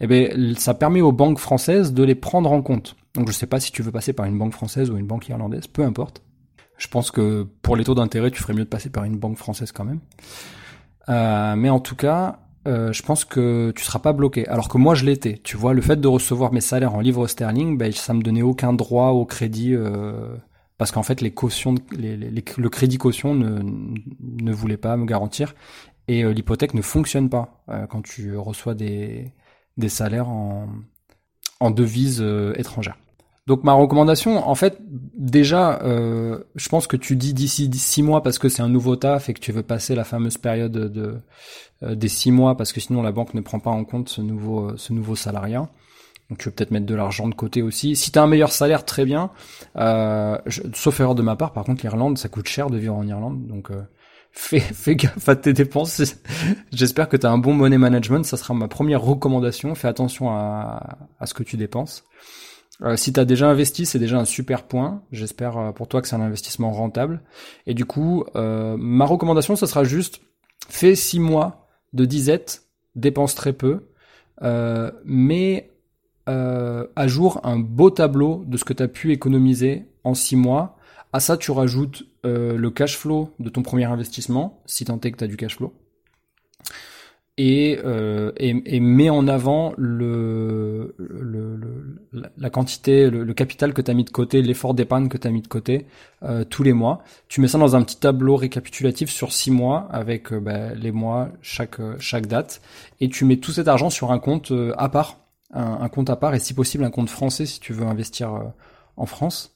eh 0.00 0.06
bien, 0.06 0.28
ça 0.56 0.74
permet 0.74 1.00
aux 1.00 1.12
banques 1.12 1.38
françaises 1.38 1.92
de 1.92 2.02
les 2.02 2.14
prendre 2.14 2.50
en 2.50 2.62
compte. 2.62 2.96
Donc 3.14 3.28
je 3.28 3.32
sais 3.32 3.46
pas 3.46 3.60
si 3.60 3.72
tu 3.72 3.82
veux 3.82 3.92
passer 3.92 4.12
par 4.12 4.26
une 4.26 4.38
banque 4.38 4.52
française 4.52 4.90
ou 4.90 4.96
une 4.96 5.06
banque 5.06 5.28
irlandaise, 5.28 5.66
peu 5.66 5.82
importe. 5.82 6.22
Je 6.76 6.88
pense 6.88 7.10
que 7.10 7.46
pour 7.62 7.76
les 7.76 7.84
taux 7.84 7.94
d'intérêt, 7.94 8.30
tu 8.30 8.42
ferais 8.42 8.54
mieux 8.54 8.64
de 8.64 8.68
passer 8.68 8.90
par 8.90 9.04
une 9.04 9.16
banque 9.16 9.36
française 9.36 9.72
quand 9.72 9.84
même. 9.84 10.00
Euh, 11.08 11.54
mais 11.56 11.70
en 11.70 11.80
tout 11.80 11.94
cas, 11.94 12.40
euh, 12.66 12.92
je 12.92 13.02
pense 13.02 13.24
que 13.24 13.72
tu 13.76 13.84
seras 13.84 13.98
pas 13.98 14.12
bloqué. 14.12 14.48
Alors 14.48 14.68
que 14.68 14.78
moi, 14.78 14.94
je 14.94 15.04
l'étais. 15.04 15.38
Tu 15.44 15.56
vois, 15.56 15.74
le 15.74 15.82
fait 15.82 16.00
de 16.00 16.08
recevoir 16.08 16.52
mes 16.52 16.60
salaires 16.60 16.94
en 16.94 17.00
livres 17.00 17.26
sterling, 17.26 17.78
ben, 17.78 17.92
ça 17.92 18.14
me 18.14 18.22
donnait 18.22 18.42
aucun 18.42 18.72
droit 18.72 19.10
au 19.10 19.24
crédit 19.24 19.74
euh, 19.74 20.36
parce 20.78 20.90
qu'en 20.90 21.02
fait, 21.02 21.20
les 21.20 21.32
cautions, 21.32 21.74
le 21.92 22.68
crédit 22.68 22.98
caution 22.98 23.34
ne, 23.34 23.62
ne 24.20 24.52
voulait 24.52 24.76
pas 24.76 24.96
me 24.96 25.06
garantir 25.06 25.54
et 26.08 26.24
euh, 26.24 26.32
l'hypothèque 26.32 26.74
ne 26.74 26.82
fonctionne 26.82 27.30
pas 27.30 27.64
euh, 27.68 27.86
quand 27.86 28.02
tu 28.02 28.36
reçois 28.36 28.74
des, 28.74 29.32
salaires 29.88 30.28
en, 30.28 30.68
en 31.60 31.70
devises 31.70 32.24
étrangères. 32.56 32.98
Donc 33.46 33.62
ma 33.62 33.74
recommandation, 33.74 34.48
en 34.48 34.54
fait, 34.54 34.78
déjà, 34.80 35.78
euh, 35.82 36.42
je 36.54 36.68
pense 36.70 36.86
que 36.86 36.96
tu 36.96 37.14
dis 37.14 37.34
d'ici 37.34 37.70
six 37.74 38.02
mois 38.02 38.22
parce 38.22 38.38
que 38.38 38.48
c'est 38.48 38.62
un 38.62 38.70
nouveau 38.70 38.96
taf 38.96 39.28
et 39.28 39.34
que 39.34 39.40
tu 39.40 39.52
veux 39.52 39.62
passer 39.62 39.94
la 39.94 40.04
fameuse 40.04 40.38
période 40.38 40.72
de, 40.72 41.20
euh, 41.82 41.94
des 41.94 42.08
six 42.08 42.30
mois 42.32 42.56
parce 42.56 42.72
que 42.72 42.80
sinon 42.80 43.02
la 43.02 43.12
banque 43.12 43.34
ne 43.34 43.42
prend 43.42 43.60
pas 43.60 43.70
en 43.70 43.84
compte 43.84 44.18
euh, 44.18 44.72
ce 44.76 44.92
nouveau 44.92 45.16
salariat. 45.16 45.68
Donc 46.30 46.38
tu 46.38 46.48
veux 46.48 46.54
peut-être 46.54 46.70
mettre 46.70 46.86
de 46.86 46.94
l'argent 46.94 47.28
de 47.28 47.34
côté 47.34 47.62
aussi. 47.62 47.96
Si 47.96 48.10
tu 48.10 48.18
as 48.18 48.22
un 48.22 48.26
meilleur 48.26 48.52
salaire, 48.52 48.84
très 48.84 49.04
bien. 49.04 49.30
Euh, 49.76 50.38
sauf 50.72 51.00
erreur 51.00 51.14
de 51.14 51.22
ma 51.22 51.36
part, 51.36 51.52
par 51.52 51.64
contre 51.64 51.82
l'Irlande, 51.82 52.18
ça 52.18 52.28
coûte 52.28 52.48
cher 52.48 52.70
de 52.70 52.78
vivre 52.78 52.94
en 52.94 53.06
Irlande, 53.06 53.46
donc 53.46 53.70
euh, 53.70 53.82
fais, 54.32 54.60
fais 54.60 54.96
gaffe 54.96 55.28
à 55.28 55.36
tes 55.36 55.52
dépenses. 55.52 56.00
J'espère 56.72 57.08
que 57.08 57.16
tu 57.16 57.26
as 57.26 57.30
un 57.30 57.38
bon 57.38 57.54
money 57.54 57.78
management. 57.78 58.24
Ça 58.24 58.36
sera 58.36 58.54
ma 58.54 58.68
première 58.68 59.02
recommandation. 59.02 59.74
Fais 59.74 59.88
attention 59.88 60.30
à, 60.30 60.98
à 61.20 61.26
ce 61.26 61.34
que 61.34 61.42
tu 61.42 61.56
dépenses. 61.56 62.04
Euh, 62.82 62.96
si 62.96 63.12
tu 63.12 63.20
as 63.20 63.24
déjà 63.24 63.48
investi, 63.48 63.86
c'est 63.86 63.98
déjà 63.98 64.18
un 64.18 64.24
super 64.24 64.64
point. 64.64 65.02
J'espère 65.12 65.56
euh, 65.58 65.72
pour 65.72 65.88
toi 65.88 66.02
que 66.02 66.08
c'est 66.08 66.16
un 66.16 66.20
investissement 66.20 66.72
rentable. 66.72 67.22
Et 67.66 67.74
du 67.74 67.84
coup, 67.84 68.24
euh, 68.36 68.76
ma 68.78 69.04
recommandation, 69.04 69.56
ce 69.56 69.66
sera 69.66 69.84
juste 69.84 70.20
fais 70.68 70.94
six 70.94 71.20
mois 71.20 71.68
de 71.92 72.04
disette, 72.04 72.64
dépense 72.96 73.34
très 73.34 73.52
peu, 73.52 73.88
euh, 76.28 76.86
mets 76.86 76.88
à 76.96 77.06
jour 77.06 77.40
un 77.44 77.58
beau 77.58 77.90
tableau 77.90 78.44
de 78.46 78.56
ce 78.56 78.64
que 78.64 78.72
tu 78.72 78.82
as 78.82 78.88
pu 78.88 79.12
économiser 79.12 79.86
en 80.04 80.14
six 80.14 80.36
mois. 80.36 80.76
À 81.12 81.20
ça, 81.20 81.36
tu 81.36 81.50
rajoutes 81.50 82.04
le 82.24 82.68
cash 82.70 82.96
flow 82.96 83.30
de 83.38 83.50
ton 83.50 83.62
premier 83.62 83.84
investissement, 83.84 84.62
si 84.66 84.84
tant 84.84 84.98
est 85.00 85.12
que 85.12 85.18
tu 85.18 85.24
as 85.24 85.28
du 85.28 85.36
cash 85.36 85.56
flow 85.56 85.72
et, 87.36 87.80
euh, 87.84 88.30
et, 88.36 88.54
et, 88.64 88.80
met 88.80 89.10
en 89.10 89.26
avant 89.26 89.74
le, 89.76 90.94
le, 90.98 91.58
la 92.38 92.50
quantité, 92.50 93.10
le, 93.10 93.34
capital 93.34 93.74
que 93.74 93.82
tu 93.82 93.90
as 93.90 93.94
mis 93.94 94.04
de 94.04 94.10
côté, 94.10 94.40
l'effort 94.40 94.72
d'épargne 94.72 95.08
que 95.08 95.18
tu 95.18 95.26
as 95.26 95.30
mis 95.30 95.42
de 95.42 95.48
côté 95.48 95.86
euh, 96.22 96.44
tous 96.44 96.62
les 96.62 96.72
mois. 96.72 97.02
Tu 97.28 97.40
mets 97.40 97.48
ça 97.48 97.58
dans 97.58 97.74
un 97.74 97.82
petit 97.82 97.98
tableau 97.98 98.36
récapitulatif 98.36 99.10
sur 99.10 99.32
six 99.32 99.50
mois 99.50 99.88
avec 99.90 100.32
euh, 100.32 100.38
bah, 100.38 100.74
les 100.74 100.92
mois, 100.92 101.28
chaque, 101.42 101.80
chaque 101.98 102.26
date, 102.26 102.60
et 103.00 103.08
tu 103.08 103.24
mets 103.24 103.38
tout 103.38 103.50
cet 103.50 103.66
argent 103.66 103.90
sur 103.90 104.12
un 104.12 104.20
compte 104.20 104.52
euh, 104.52 104.72
à 104.78 104.88
part, 104.88 105.18
un, 105.54 105.88
compte 105.88 106.10
à 106.10 106.16
part, 106.16 106.34
et 106.34 106.38
si 106.38 106.54
possible 106.54 106.84
un 106.84 106.90
compte 106.90 107.08
français 107.08 107.46
si 107.46 107.60
tu 107.60 107.72
veux 107.72 107.86
investir 107.86 108.34
euh, 108.34 108.42
en 108.96 109.06
France. 109.06 109.54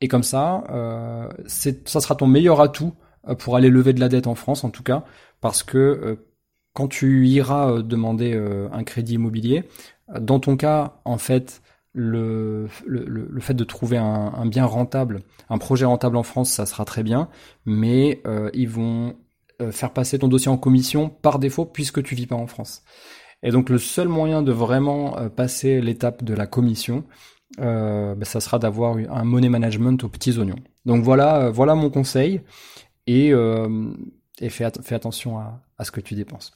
Et 0.00 0.08
comme 0.08 0.22
ça, 0.22 0.64
ça 1.46 2.00
sera 2.00 2.14
ton 2.14 2.26
meilleur 2.26 2.60
atout 2.60 2.92
pour 3.38 3.56
aller 3.56 3.70
lever 3.70 3.92
de 3.92 4.00
la 4.00 4.08
dette 4.08 4.26
en 4.26 4.34
France 4.34 4.64
en 4.64 4.70
tout 4.70 4.82
cas, 4.82 5.04
parce 5.40 5.62
que 5.62 6.18
quand 6.74 6.88
tu 6.88 7.26
iras 7.26 7.70
euh, 7.70 7.82
demander 7.82 8.34
euh, 8.34 8.68
un 8.72 8.84
crédit 8.84 9.14
immobilier, 9.14 9.64
dans 10.20 10.38
ton 10.40 10.56
cas, 10.56 11.00
en 11.06 11.16
fait, 11.16 11.62
le, 11.92 12.68
le, 12.84 13.04
le 13.06 13.40
fait 13.40 13.54
de 13.54 13.64
trouver 13.64 13.96
un, 13.96 14.46
bien 14.46 14.66
rentable, 14.66 15.22
un 15.48 15.58
projet 15.58 15.86
rentable 15.86 16.16
en 16.16 16.24
France, 16.24 16.50
ça 16.50 16.66
sera 16.66 16.84
très 16.84 17.02
bien, 17.02 17.28
mais 17.64 18.20
euh, 18.26 18.50
ils 18.52 18.68
vont 18.68 19.16
faire 19.70 19.92
passer 19.92 20.18
ton 20.18 20.26
dossier 20.26 20.50
en 20.50 20.56
commission 20.56 21.08
par 21.08 21.38
défaut 21.38 21.64
puisque 21.64 22.02
tu 22.02 22.16
vis 22.16 22.26
pas 22.26 22.34
en 22.34 22.48
France. 22.48 22.82
Et 23.44 23.52
donc 23.52 23.70
le 23.70 23.78
seul 23.78 24.08
moyen 24.08 24.42
de 24.42 24.50
vraiment 24.50 25.16
passer 25.36 25.80
l'étape 25.80 26.24
de 26.24 26.34
la 26.34 26.46
commission, 26.46 27.04
euh, 27.60 28.14
ben, 28.14 28.24
ça 28.24 28.40
sera 28.40 28.58
d'avoir 28.58 28.96
un 28.96 29.24
money 29.24 29.48
management 29.48 30.02
aux 30.02 30.08
petits 30.08 30.36
oignons. 30.38 30.58
Donc 30.86 31.04
voilà, 31.04 31.50
voilà 31.50 31.74
mon 31.74 31.90
conseil 31.90 32.40
et, 33.06 33.32
euh, 33.32 33.92
et 34.40 34.48
fais, 34.48 34.68
fais 34.82 34.94
attention 34.94 35.38
à, 35.38 35.60
à 35.78 35.84
ce 35.84 35.92
que 35.92 36.00
tu 36.00 36.14
dépenses. 36.14 36.52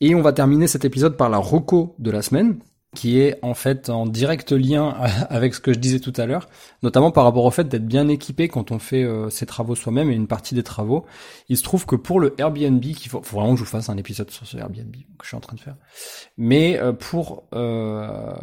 Et 0.00 0.14
on 0.14 0.20
va 0.20 0.32
terminer 0.32 0.66
cet 0.66 0.84
épisode 0.84 1.16
par 1.16 1.30
la 1.30 1.38
reco 1.38 1.94
de 1.98 2.10
la 2.10 2.22
semaine, 2.22 2.58
qui 2.94 3.18
est 3.18 3.38
en 3.42 3.54
fait 3.54 3.88
en 3.88 4.06
direct 4.06 4.52
lien 4.52 4.88
avec 5.30 5.54
ce 5.54 5.60
que 5.60 5.72
je 5.72 5.78
disais 5.78 6.00
tout 6.00 6.12
à 6.16 6.26
l'heure, 6.26 6.48
notamment 6.82 7.10
par 7.10 7.24
rapport 7.24 7.44
au 7.44 7.50
fait 7.50 7.68
d'être 7.68 7.86
bien 7.86 8.08
équipé 8.08 8.48
quand 8.48 8.70
on 8.70 8.78
fait 8.78 9.02
euh, 9.02 9.30
ses 9.30 9.46
travaux 9.46 9.74
soi-même 9.74 10.10
et 10.10 10.14
une 10.14 10.26
partie 10.26 10.54
des 10.54 10.62
travaux. 10.62 11.06
Il 11.48 11.56
se 11.56 11.62
trouve 11.62 11.86
que 11.86 11.96
pour 11.96 12.20
le 12.20 12.34
Airbnb, 12.38 12.80
qu'il 12.80 13.10
faut, 13.10 13.22
faut, 13.22 13.36
vraiment 13.36 13.52
que 13.52 13.58
je 13.58 13.64
vous 13.64 13.70
fasse 13.70 13.88
un 13.88 13.96
épisode 13.96 14.30
sur 14.30 14.46
ce 14.46 14.56
Airbnb 14.56 14.92
que 14.92 15.24
je 15.24 15.28
suis 15.28 15.36
en 15.36 15.40
train 15.40 15.56
de 15.56 15.60
faire, 15.60 15.76
mais 16.36 16.78
euh, 16.78 16.92
pour 16.92 17.44
euh, 17.54 18.34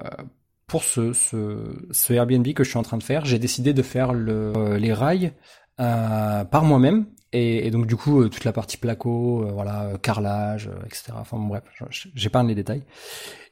pour 0.70 0.84
ce, 0.84 1.12
ce, 1.12 1.76
ce, 1.92 2.14
Airbnb 2.14 2.48
que 2.54 2.64
je 2.64 2.70
suis 2.70 2.78
en 2.78 2.84
train 2.84 2.98
de 2.98 3.04
faire, 3.04 3.26
j'ai 3.26 3.40
décidé 3.40 3.74
de 3.74 3.82
faire 3.82 4.14
le, 4.14 4.54
euh, 4.56 4.78
les 4.78 4.94
rails 4.94 5.34
euh, 5.82 6.46
par 6.46 6.64
moi-même 6.64 7.08
et, 7.34 7.70
donc 7.72 7.88
du 7.88 7.96
coup 7.96 8.22
euh, 8.22 8.30
toute 8.30 8.46
la 8.46 8.54
partie 8.54 8.78
placo, 8.78 9.46
voilà, 9.52 9.92
carrelage, 10.02 10.70
etc. 10.86 11.14
Enfin 11.16 11.38
bref, 11.38 11.64
j'épargne 12.16 12.48
les 12.48 12.56
détails. 12.56 12.84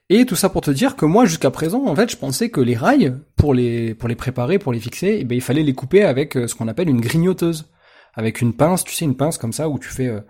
Et 0.10 0.26
tout 0.26 0.36
ça 0.36 0.50
pour 0.50 0.62
te 0.62 0.72
dire 0.72 0.96
que 0.96 1.06
moi 1.06 1.26
jusqu'à 1.26 1.52
présent, 1.52 1.86
en 1.86 1.96
fait, 1.96 2.10
je 2.10 2.16
pensais 2.16 2.50
que 2.50 2.62
les 2.62 2.76
rails 2.76 3.14
pour 3.36 3.54
les 3.54 3.94
pour 3.94 4.08
les 4.08 4.16
préparer, 4.16 4.58
pour 4.58 4.72
les 4.72 4.80
fixer, 4.80 5.18
eh 5.20 5.26
ben, 5.26 5.36
il 5.36 5.42
fallait 5.42 5.64
les 5.64 5.74
couper 5.74 6.04
avec 6.04 6.34
ce 6.34 6.56
qu'on 6.56 6.70
appelle 6.70 6.88
une 6.90 7.02
grignoteuse, 7.02 7.70
avec 8.14 8.42
une 8.42 8.54
pince, 8.54 8.84
tu 8.84 8.94
sais, 8.94 9.06
une 9.06 9.18
pince 9.18 9.38
comme 9.38 9.54
ça 9.54 9.68
où 9.70 9.80
tu 9.80 9.90
fais 9.90 10.08
euh, 10.08 10.22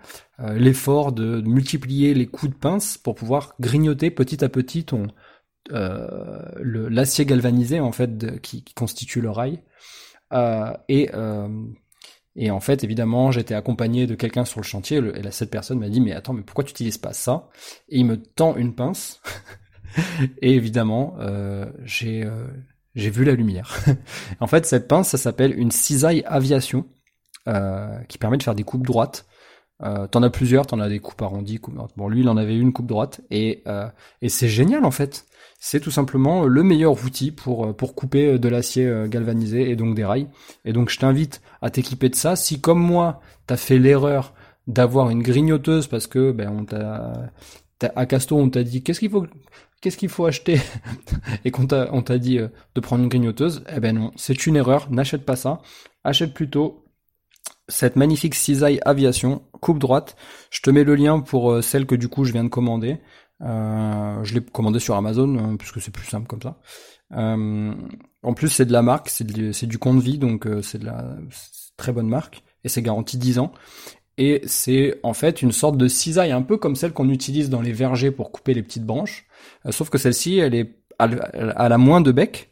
l'effort 0.54 1.12
de, 1.12 1.40
multiplier 1.42 2.12
les 2.12 2.26
coups 2.26 2.52
de 2.52 2.58
pince 2.58 2.98
pour 2.98 3.14
pouvoir 3.14 3.54
grignoter 3.60 4.10
petit 4.10 4.44
à 4.44 4.48
petit 4.48 4.84
ton 4.84 5.06
euh, 5.72 6.42
l'acier 6.60 7.24
galvanisé 7.24 7.78
en 7.80 7.92
fait 7.92 8.40
qui, 8.40 8.64
qui, 8.64 8.74
constitue 8.74 9.20
le 9.20 9.30
rail. 9.30 9.62
Euh, 10.32 10.72
et 10.88 11.10
et 12.40 12.52
en 12.52 12.60
fait, 12.60 12.84
évidemment, 12.84 13.32
j'étais 13.32 13.54
accompagné 13.54 14.06
de 14.06 14.14
quelqu'un 14.14 14.44
sur 14.44 14.60
le 14.60 14.64
chantier, 14.64 14.98
et 14.98 15.22
là, 15.22 15.32
cette 15.32 15.50
personne 15.50 15.80
m'a 15.80 15.88
dit, 15.88 16.00
mais 16.00 16.12
attends, 16.12 16.32
mais 16.32 16.42
pourquoi 16.42 16.62
tu 16.62 16.70
n'utilises 16.70 16.96
pas 16.96 17.12
ça? 17.12 17.48
Et 17.88 17.98
il 17.98 18.06
me 18.06 18.16
tend 18.16 18.54
une 18.54 18.76
pince, 18.76 19.20
et 20.42 20.54
évidemment, 20.54 21.16
euh, 21.20 21.66
j'ai 21.84 22.24
euh, 22.24 22.46
j'ai 22.94 23.10
vu 23.10 23.24
la 23.24 23.34
lumière. 23.34 23.76
en 24.40 24.46
fait, 24.46 24.66
cette 24.66 24.88
pince, 24.88 25.08
ça 25.08 25.18
s'appelle 25.18 25.58
une 25.58 25.70
cisaille 25.70 26.22
aviation, 26.26 26.86
euh, 27.46 27.98
qui 28.08 28.18
permet 28.18 28.38
de 28.38 28.42
faire 28.42 28.54
des 28.54 28.64
coupes 28.64 28.86
droites. 28.86 29.26
T'en 30.10 30.24
as 30.24 30.30
plusieurs, 30.30 30.66
t'en 30.66 30.80
as 30.80 30.88
des 30.88 30.98
coupes 30.98 31.22
arrondies, 31.22 31.58
coupes. 31.58 31.78
Bon, 31.96 32.08
lui, 32.08 32.22
il 32.22 32.28
en 32.28 32.36
avait 32.36 32.56
une 32.56 32.72
coupe 32.72 32.88
droite, 32.88 33.20
et, 33.30 33.62
c'est 34.26 34.48
génial, 34.48 34.84
en 34.84 34.90
fait 34.90 35.24
c'est 35.60 35.80
tout 35.80 35.90
simplement 35.90 36.44
le 36.44 36.62
meilleur 36.62 36.92
outil 37.04 37.32
pour, 37.32 37.76
couper 37.76 38.38
de 38.38 38.48
l'acier 38.48 39.06
galvanisé 39.08 39.70
et 39.70 39.74
donc 39.74 39.96
des 39.96 40.04
rails. 40.04 40.28
Et 40.64 40.72
donc 40.72 40.88
je 40.88 40.98
t'invite 40.98 41.42
à 41.62 41.70
t'équiper 41.70 42.08
de 42.08 42.14
ça. 42.14 42.36
Si 42.36 42.60
comme 42.60 42.78
moi, 42.80 43.20
t'as 43.46 43.56
fait 43.56 43.78
l'erreur 43.78 44.34
d'avoir 44.68 45.10
une 45.10 45.22
grignoteuse 45.22 45.88
parce 45.88 46.06
que 46.06 46.30
ben 46.30 46.54
on 46.56 46.64
t'a 46.64 47.30
à 47.94 48.06
Casto 48.06 48.36
on 48.36 48.50
t'a 48.50 48.62
dit 48.62 48.82
qu'est-ce 48.82 49.00
qu'il 49.00 49.10
faut 49.10 49.26
qu'est-ce 49.80 49.96
qu'il 49.96 50.08
faut 50.08 50.26
acheter 50.26 50.60
et 51.44 51.50
qu'on 51.50 51.66
t'a 51.66 52.18
dit 52.18 52.38
de 52.38 52.80
prendre 52.80 53.02
une 53.02 53.08
grignoteuse, 53.08 53.64
eh 53.74 53.80
ben 53.80 53.96
non, 53.96 54.12
c'est 54.16 54.46
une 54.46 54.56
erreur, 54.56 54.90
n'achète 54.90 55.24
pas 55.24 55.36
ça. 55.36 55.60
Achète 56.04 56.34
plutôt 56.34 56.84
cette 57.68 57.96
magnifique 57.96 58.34
cisaille 58.34 58.80
aviation 58.84 59.42
coupe 59.60 59.78
droite. 59.78 60.16
Je 60.50 60.60
te 60.60 60.70
mets 60.70 60.84
le 60.84 60.94
lien 60.94 61.20
pour 61.20 61.62
celle 61.62 61.86
que 61.86 61.94
du 61.94 62.08
coup 62.08 62.24
je 62.24 62.32
viens 62.32 62.44
de 62.44 62.48
commander. 62.48 62.98
Euh, 63.42 64.24
je 64.24 64.34
l'ai 64.34 64.40
commandé 64.40 64.80
sur 64.80 64.96
Amazon 64.96 65.38
hein, 65.38 65.56
puisque 65.56 65.80
c'est 65.80 65.92
plus 65.92 66.06
simple 66.06 66.26
comme 66.26 66.42
ça. 66.42 66.58
Euh, 67.12 67.74
en 68.22 68.34
plus, 68.34 68.48
c'est 68.48 68.66
de 68.66 68.72
la 68.72 68.82
marque, 68.82 69.08
c'est 69.08 69.24
du 69.66 69.78
compte 69.78 70.00
vie, 70.00 70.18
donc 70.18 70.46
euh, 70.46 70.62
c'est 70.62 70.78
de 70.78 70.86
la 70.86 71.16
très 71.76 71.92
bonne 71.92 72.08
marque 72.08 72.42
et 72.64 72.68
c'est 72.68 72.82
garanti 72.82 73.16
10 73.16 73.38
ans. 73.38 73.52
Et 74.18 74.42
c'est 74.46 74.98
en 75.04 75.14
fait 75.14 75.42
une 75.42 75.52
sorte 75.52 75.76
de 75.76 75.86
cisaille 75.88 76.32
un 76.32 76.42
peu 76.42 76.56
comme 76.56 76.74
celle 76.76 76.92
qu'on 76.92 77.08
utilise 77.08 77.50
dans 77.50 77.62
les 77.62 77.72
vergers 77.72 78.10
pour 78.10 78.32
couper 78.32 78.52
les 78.52 78.64
petites 78.64 78.84
branches, 78.84 79.26
sauf 79.70 79.88
que 79.90 79.96
celle-ci, 79.96 80.38
elle 80.38 80.54
est, 80.54 80.74
elle, 80.98 81.52
a 81.56 81.78
moins 81.78 82.00
de 82.00 82.10
bec 82.10 82.50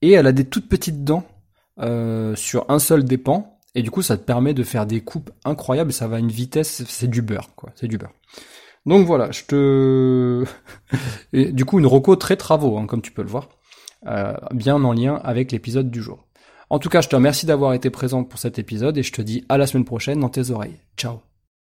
et 0.00 0.12
elle 0.12 0.28
a 0.28 0.32
des 0.32 0.44
toutes 0.44 0.68
petites 0.68 1.02
dents 1.02 1.24
euh, 1.80 2.36
sur 2.36 2.64
un 2.70 2.78
seul 2.78 3.04
dépend. 3.04 3.58
Et 3.74 3.82
du 3.82 3.90
coup, 3.90 4.02
ça 4.02 4.16
te 4.16 4.22
permet 4.22 4.54
de 4.54 4.62
faire 4.62 4.86
des 4.86 5.00
coupes 5.00 5.30
incroyables. 5.44 5.92
Ça 5.92 6.06
va 6.06 6.16
à 6.16 6.18
une 6.18 6.30
vitesse, 6.30 6.84
c'est 6.86 7.08
du 7.08 7.22
beurre, 7.22 7.50
quoi. 7.56 7.70
C'est 7.74 7.88
du 7.88 7.98
beurre. 7.98 8.12
Donc 8.84 9.06
voilà, 9.06 9.30
je 9.30 9.44
te... 9.44 10.44
du 11.32 11.64
coup, 11.64 11.78
une 11.78 11.86
roco 11.86 12.14
très 12.16 12.36
travaux, 12.36 12.76
hein, 12.78 12.86
comme 12.86 13.00
tu 13.00 13.12
peux 13.12 13.22
le 13.22 13.28
voir. 13.28 13.48
Euh, 14.06 14.34
bien 14.52 14.82
en 14.82 14.92
lien 14.92 15.20
avec 15.24 15.52
l'épisode 15.52 15.90
du 15.90 16.02
jour. 16.02 16.26
En 16.72 16.78
tout 16.78 16.88
cas, 16.88 17.02
je 17.02 17.08
te 17.10 17.14
remercie 17.14 17.44
d'avoir 17.44 17.74
été 17.74 17.90
présent 17.90 18.24
pour 18.24 18.38
cet 18.38 18.58
épisode 18.58 18.96
et 18.96 19.02
je 19.02 19.12
te 19.12 19.20
dis 19.20 19.44
à 19.50 19.58
la 19.58 19.66
semaine 19.66 19.84
prochaine 19.84 20.20
dans 20.20 20.30
tes 20.30 20.50
oreilles. 20.50 20.80
Ciao 20.96 21.20